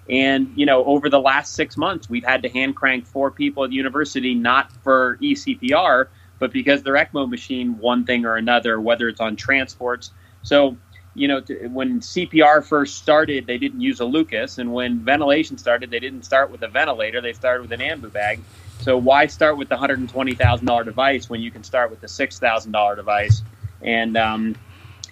And 0.10 0.52
you 0.56 0.66
know, 0.66 0.84
over 0.86 1.10
the 1.10 1.20
last 1.20 1.54
six 1.54 1.78
months, 1.78 2.10
we've 2.10 2.24
had 2.24 2.42
to 2.44 2.50
hand 2.50 2.76
crank 2.76 3.06
four 3.06 3.30
people 3.30 3.64
at 3.64 3.70
the 3.70 3.76
university, 3.76 4.34
not 4.34 4.72
for 4.84 5.18
eCPR, 5.22 6.08
but 6.40 6.52
because 6.52 6.82
their 6.84 6.96
ECMO 6.96 7.30
machine, 7.30 7.78
one 7.78 8.06
thing 8.06 8.26
or 8.26 8.36
another, 8.36 8.80
whether 8.80 9.08
it's 9.08 9.20
on 9.20 9.36
transports. 9.36 10.12
So, 10.42 10.78
you 11.14 11.28
know, 11.28 11.42
to, 11.42 11.68
when 11.68 12.00
CPR 12.00 12.66
first 12.66 12.98
started, 12.98 13.46
they 13.46 13.58
didn't 13.58 13.82
use 13.82 14.00
a 14.00 14.06
Lucas, 14.06 14.58
and 14.58 14.74
when 14.74 15.00
ventilation 15.00 15.58
started, 15.58 15.92
they 15.92 16.00
didn't 16.00 16.24
start 16.24 16.50
with 16.50 16.64
a 16.64 16.68
ventilator; 16.68 17.22
they 17.22 17.34
started 17.34 17.62
with 17.62 17.80
an 17.80 17.82
ambu 17.82 18.12
bag. 18.12 18.40
So 18.80 18.98
why 18.98 19.28
start 19.28 19.58
with 19.58 19.70
the 19.70 19.78
hundred 19.78 20.00
and 20.00 20.10
twenty 20.10 20.36
thousand 20.36 20.66
dollar 20.66 20.84
device 20.84 21.30
when 21.30 21.42
you 21.42 21.52
can 21.52 21.64
start 21.64 21.92
with 21.92 22.02
the 22.02 22.08
six 22.08 22.40
thousand 22.40 22.72
dollar 22.72 22.96
device, 22.96 23.42
and 23.82 24.16
um, 24.18 24.56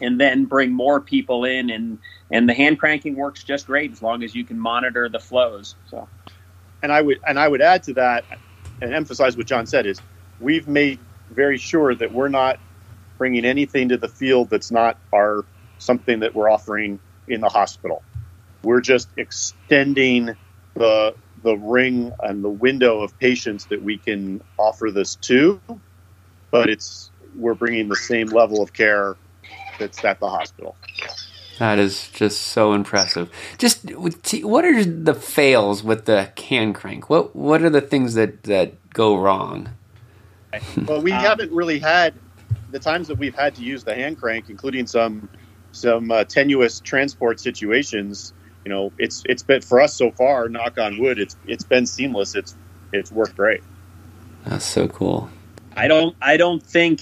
and 0.02 0.20
then 0.20 0.46
bring 0.46 0.72
more 0.72 1.02
people 1.02 1.44
in 1.46 1.70
and 1.70 2.00
and 2.32 2.48
the 2.48 2.54
hand 2.54 2.80
cranking 2.80 3.16
works 3.16 3.44
just 3.44 3.68
great 3.68 3.92
as 3.92 4.02
long 4.02 4.24
as 4.24 4.34
you 4.34 4.44
can 4.44 4.60
monitor 4.60 5.10
the 5.10 5.20
flows. 5.20 5.76
So, 5.90 6.08
and 6.82 6.92
I 6.92 7.02
would 7.02 7.20
and 7.28 7.38
I 7.38 7.48
would 7.48 7.62
add 7.62 7.84
to 7.84 7.94
that 7.96 8.24
and 8.82 8.94
emphasize 8.94 9.36
what 9.36 9.48
John 9.48 9.66
said 9.66 9.86
is 9.86 10.00
we've 10.40 10.68
made 10.68 11.00
very 11.32 11.58
sure 11.58 11.94
that 11.96 12.12
we're 12.12 12.30
not 12.30 12.60
bringing 13.18 13.46
anything 13.46 13.90
to 13.90 13.98
the 13.98 14.08
field 14.08 14.50
that's 14.50 14.72
not 14.72 14.98
our 15.14 15.44
something 15.78 16.20
that 16.22 16.34
we're 16.34 16.50
offering 16.50 17.00
in 17.28 17.42
the 17.42 17.50
hospital. 17.50 18.02
We're 18.64 18.82
just 18.82 19.10
extending 19.18 20.36
the 20.76 21.16
the 21.48 21.56
ring 21.56 22.12
and 22.20 22.44
the 22.44 22.50
window 22.50 23.00
of 23.00 23.18
patients 23.20 23.68
that 23.68 23.82
we 23.82 23.98
can 23.98 24.42
offer 24.58 24.92
this 24.92 25.16
to, 25.16 25.62
but 26.52 26.70
it's 26.70 27.10
we're 27.38 27.54
bringing 27.54 27.88
the 27.88 27.96
same 27.96 28.28
level 28.28 28.62
of 28.62 28.74
care 28.74 29.16
that's 29.80 30.04
at 30.04 30.20
the 30.20 30.30
hospital. 30.30 30.76
That 31.60 31.80
is 31.80 32.10
just 32.10 32.42
so 32.42 32.74
impressive. 32.74 33.32
Just 33.58 33.90
what 34.44 34.66
are 34.66 34.84
the 34.84 35.14
fails 35.14 35.84
with 35.84 36.04
the 36.04 36.34
can 36.36 36.74
crank? 36.74 37.10
What 37.10 37.34
what 37.34 37.62
are 37.62 37.70
the 37.70 37.80
things 37.80 38.16
that 38.16 38.44
that 38.44 38.90
go 38.90 39.18
wrong? 39.18 39.70
Well, 40.86 41.02
we 41.02 41.14
um, 41.14 41.24
haven't 41.24 41.54
really 41.54 41.80
had 41.80 42.14
the 42.72 42.80
times 42.80 43.08
that 43.08 43.18
we've 43.18 43.36
had 43.36 43.56
to 43.56 43.62
use 43.62 43.86
the 43.86 43.96
hand 43.96 44.20
crank, 44.20 44.50
including 44.50 44.86
some 44.86 45.30
some 45.72 46.12
uh, 46.12 46.26
tenuous 46.26 46.82
transport 46.82 47.40
situations 47.40 48.34
you 48.68 48.74
know, 48.74 48.92
it's 48.98 49.24
it's 49.26 49.44
been 49.44 49.62
for 49.62 49.80
us 49.80 49.94
so 49.94 50.12
far. 50.12 50.50
Knock 50.50 50.78
on 50.78 50.98
wood, 50.98 51.20
it's 51.20 51.38
it's 51.48 51.64
been 51.64 51.86
seamless. 51.86 52.36
It's 52.36 52.54
it's 52.92 53.14
worked 53.14 53.38
great. 53.38 53.64
That's 54.44 54.66
so 54.66 54.90
cool. 54.90 55.30
I 55.78 55.88
don't 55.88 56.18
I 56.22 56.36
don't 56.36 56.62
think 56.62 57.00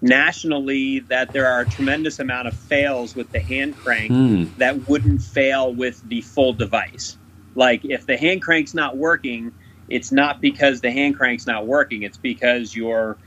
nationally 0.00 1.00
that 1.00 1.32
there 1.32 1.48
are 1.48 1.62
a 1.62 1.68
tremendous 1.68 2.20
amount 2.20 2.46
of 2.46 2.54
fails 2.54 3.16
with 3.16 3.32
the 3.32 3.40
hand 3.40 3.76
crank 3.76 4.12
mm. 4.12 4.56
that 4.58 4.88
wouldn't 4.88 5.22
fail 5.22 5.74
with 5.74 6.08
the 6.08 6.20
full 6.20 6.52
device. 6.52 7.18
Like 7.56 7.84
if 7.84 8.06
the 8.06 8.16
hand 8.16 8.40
crank's 8.40 8.72
not 8.72 8.96
working, 8.96 9.52
it's 9.88 10.12
not 10.12 10.40
because 10.40 10.82
the 10.82 10.92
hand 10.92 11.16
crank's 11.16 11.48
not 11.48 11.66
working. 11.66 12.04
It's 12.04 12.16
because 12.16 12.76
your 12.76 13.18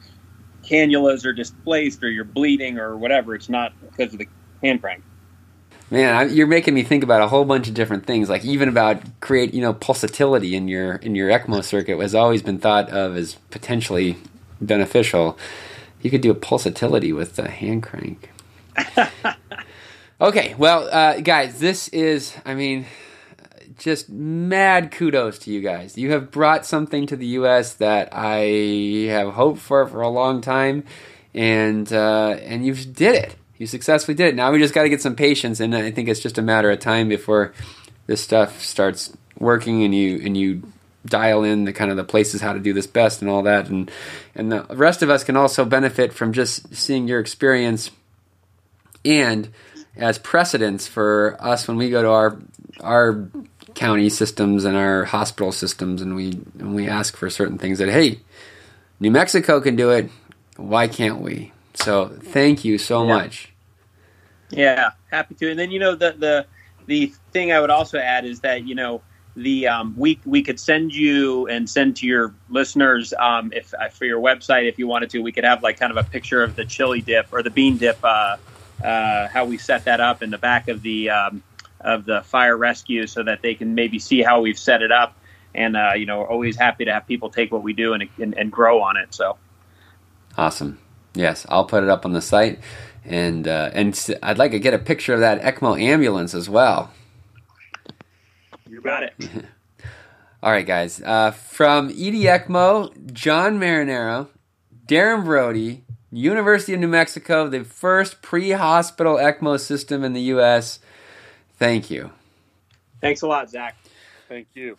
cannulas 0.63 1.25
are 1.25 1.33
displaced 1.33 2.01
or 2.05 2.09
you're 2.09 2.23
bleeding 2.23 2.79
or 2.79 2.95
whatever. 2.95 3.35
It's 3.35 3.49
not 3.49 3.73
because 3.81 4.13
of 4.13 4.19
the 4.19 4.29
hand 4.63 4.79
crank. 4.79 5.03
Man, 5.95 6.35
you're 6.35 6.45
making 6.45 6.73
me 6.73 6.83
think 6.83 7.05
about 7.05 7.21
a 7.21 7.27
whole 7.29 7.45
bunch 7.45 7.69
of 7.69 7.73
different 7.73 8.05
things, 8.05 8.27
like 8.27 8.43
even 8.43 8.67
about 8.67 9.01
create, 9.21 9.53
you 9.53 9.61
know, 9.61 9.73
pulsatility 9.73 10.51
in 10.51 10.67
your 10.67 10.95
in 10.95 11.15
your 11.15 11.29
ECMO 11.29 11.63
circuit 11.63 11.97
has 12.01 12.13
always 12.13 12.41
been 12.41 12.59
thought 12.59 12.89
of 12.89 13.15
as 13.15 13.35
potentially 13.49 14.17
beneficial. 14.59 15.37
You 16.01 16.11
could 16.11 16.19
do 16.19 16.31
a 16.31 16.35
pulsatility 16.35 17.15
with 17.15 17.37
the 17.37 17.49
hand 17.49 17.83
crank. 17.83 18.29
okay, 20.19 20.53
well, 20.57 20.89
uh, 20.91 21.21
guys, 21.21 21.59
this 21.59 21.87
is, 21.87 22.35
I 22.43 22.55
mean, 22.55 22.87
just 23.77 24.09
mad 24.09 24.91
kudos 24.91 25.39
to 25.39 25.49
you 25.49 25.61
guys. 25.61 25.97
You 25.97 26.11
have 26.11 26.29
brought 26.29 26.65
something 26.65 27.07
to 27.07 27.15
the 27.15 27.27
U.S. 27.27 27.73
that 27.75 28.09
I 28.11 29.07
have 29.11 29.35
hoped 29.35 29.61
for 29.61 29.87
for 29.87 30.01
a 30.01 30.09
long 30.09 30.41
time, 30.41 30.83
and 31.33 31.93
uh, 31.93 32.35
and 32.43 32.65
you've 32.65 32.93
did 32.93 33.15
it 33.15 33.35
you 33.57 33.67
successfully 33.67 34.15
did 34.15 34.27
it. 34.27 34.35
Now 34.35 34.51
we 34.51 34.59
just 34.59 34.73
got 34.73 34.83
to 34.83 34.89
get 34.89 35.01
some 35.01 35.15
patience, 35.15 35.59
and 35.59 35.75
I 35.75 35.91
think 35.91 36.09
it's 36.09 36.19
just 36.19 36.37
a 36.37 36.41
matter 36.41 36.69
of 36.71 36.79
time 36.79 37.09
before 37.09 37.53
this 38.07 38.21
stuff 38.21 38.61
starts 38.61 39.15
working, 39.39 39.83
and 39.83 39.93
you 39.93 40.21
and 40.23 40.35
you 40.37 40.63
dial 41.05 41.43
in 41.43 41.65
the 41.65 41.73
kind 41.73 41.91
of 41.91 41.97
the 41.97 42.03
places 42.03 42.41
how 42.41 42.53
to 42.53 42.59
do 42.59 42.73
this 42.73 42.87
best 42.87 43.21
and 43.21 43.29
all 43.29 43.43
that, 43.43 43.69
and 43.69 43.89
and 44.35 44.51
the 44.51 44.63
rest 44.71 45.01
of 45.01 45.09
us 45.09 45.23
can 45.23 45.37
also 45.37 45.65
benefit 45.65 46.13
from 46.13 46.33
just 46.33 46.73
seeing 46.75 47.07
your 47.07 47.19
experience, 47.19 47.91
and 49.03 49.49
as 49.95 50.17
precedents 50.17 50.87
for 50.87 51.37
us 51.39 51.67
when 51.67 51.77
we 51.77 51.89
go 51.89 52.01
to 52.01 52.09
our 52.09 52.37
our 52.81 53.29
county 53.73 54.09
systems 54.09 54.65
and 54.65 54.75
our 54.75 55.05
hospital 55.05 55.51
systems, 55.51 56.01
and 56.01 56.15
we 56.15 56.31
and 56.59 56.75
we 56.75 56.87
ask 56.87 57.15
for 57.15 57.29
certain 57.29 57.57
things 57.57 57.79
that 57.79 57.89
hey, 57.89 58.19
New 58.99 59.11
Mexico 59.11 59.61
can 59.61 59.75
do 59.75 59.91
it, 59.91 60.09
why 60.57 60.87
can't 60.87 61.21
we? 61.21 61.51
So 61.75 62.17
thank 62.21 62.65
you 62.65 62.77
so 62.77 63.03
yeah. 63.03 63.13
much. 63.13 63.53
Yeah, 64.49 64.91
happy 65.11 65.35
to. 65.35 65.49
And 65.51 65.59
then 65.59 65.71
you 65.71 65.79
know 65.79 65.95
the 65.95 66.15
the 66.17 66.45
the 66.85 67.13
thing 67.31 67.51
I 67.51 67.59
would 67.59 67.69
also 67.69 67.97
add 67.97 68.25
is 68.25 68.41
that 68.41 68.65
you 68.65 68.75
know 68.75 69.01
the 69.35 69.67
um, 69.67 69.93
we 69.97 70.19
we 70.25 70.41
could 70.41 70.59
send 70.59 70.93
you 70.93 71.47
and 71.47 71.69
send 71.69 71.97
to 71.97 72.07
your 72.07 72.33
listeners 72.49 73.13
um, 73.19 73.51
if 73.53 73.73
uh, 73.73 73.89
for 73.89 74.05
your 74.05 74.21
website 74.21 74.67
if 74.69 74.79
you 74.79 74.87
wanted 74.87 75.09
to 75.09 75.19
we 75.19 75.31
could 75.31 75.43
have 75.43 75.61
like 75.61 75.79
kind 75.79 75.91
of 75.91 75.97
a 75.97 76.09
picture 76.09 76.41
of 76.41 76.55
the 76.55 76.63
chili 76.63 77.01
dip 77.01 77.27
or 77.33 77.43
the 77.43 77.49
bean 77.49 77.77
dip 77.77 77.97
uh, 78.03 78.37
uh, 78.83 79.27
how 79.27 79.43
we 79.43 79.57
set 79.57 79.83
that 79.85 79.99
up 79.99 80.23
in 80.23 80.29
the 80.29 80.37
back 80.37 80.69
of 80.69 80.81
the 80.83 81.09
um, 81.09 81.43
of 81.81 82.05
the 82.05 82.21
fire 82.21 82.55
rescue 82.55 83.05
so 83.07 83.23
that 83.23 83.41
they 83.41 83.53
can 83.55 83.75
maybe 83.75 83.99
see 83.99 84.21
how 84.21 84.39
we've 84.39 84.59
set 84.59 84.81
it 84.81 84.91
up 84.91 85.17
and 85.55 85.77
uh, 85.77 85.93
you 85.95 86.05
know, 86.05 86.19
we're 86.19 86.27
always 86.27 86.57
happy 86.57 86.85
to 86.85 86.93
have 86.93 87.07
people 87.07 87.29
take 87.29 87.51
what 87.51 87.63
we 87.63 87.73
do 87.73 87.93
and, 87.93 88.07
and, 88.21 88.37
and 88.37 88.51
grow 88.51 88.81
on 88.81 88.97
it. 88.97 89.13
So 89.13 89.37
Awesome. 90.37 90.79
Yes, 91.15 91.45
I'll 91.49 91.65
put 91.65 91.83
it 91.83 91.89
up 91.89 92.05
on 92.05 92.13
the 92.13 92.21
site, 92.21 92.59
and 93.05 93.47
uh, 93.47 93.71
and 93.73 93.97
I'd 94.21 94.37
like 94.37 94.51
to 94.51 94.59
get 94.59 94.73
a 94.73 94.79
picture 94.79 95.13
of 95.13 95.21
that 95.21 95.41
ECMO 95.41 95.81
ambulance 95.81 96.33
as 96.33 96.49
well. 96.49 96.91
you 98.69 98.81
got 98.81 99.03
it. 99.03 99.13
All 100.43 100.51
right, 100.51 100.65
guys. 100.65 101.01
Uh, 101.01 101.31
from 101.31 101.89
ED 101.89 102.13
ECMO, 102.13 103.13
John 103.13 103.59
Marinaro, 103.59 104.27
Darren 104.85 105.23
Braude, 105.23 105.81
University 106.11 106.73
of 106.73 106.79
New 106.79 106.87
Mexico, 106.87 107.47
the 107.47 107.63
first 107.63 108.21
pre-hospital 108.21 109.15
ECMO 109.15 109.59
system 109.59 110.03
in 110.03 110.13
the 110.13 110.21
U.S. 110.21 110.79
Thank 111.57 111.89
you. 111.89 112.11
Thanks 113.01 113.21
a 113.21 113.27
lot, 113.27 113.49
Zach. 113.49 113.75
Thank 114.27 114.47
you. 114.53 114.77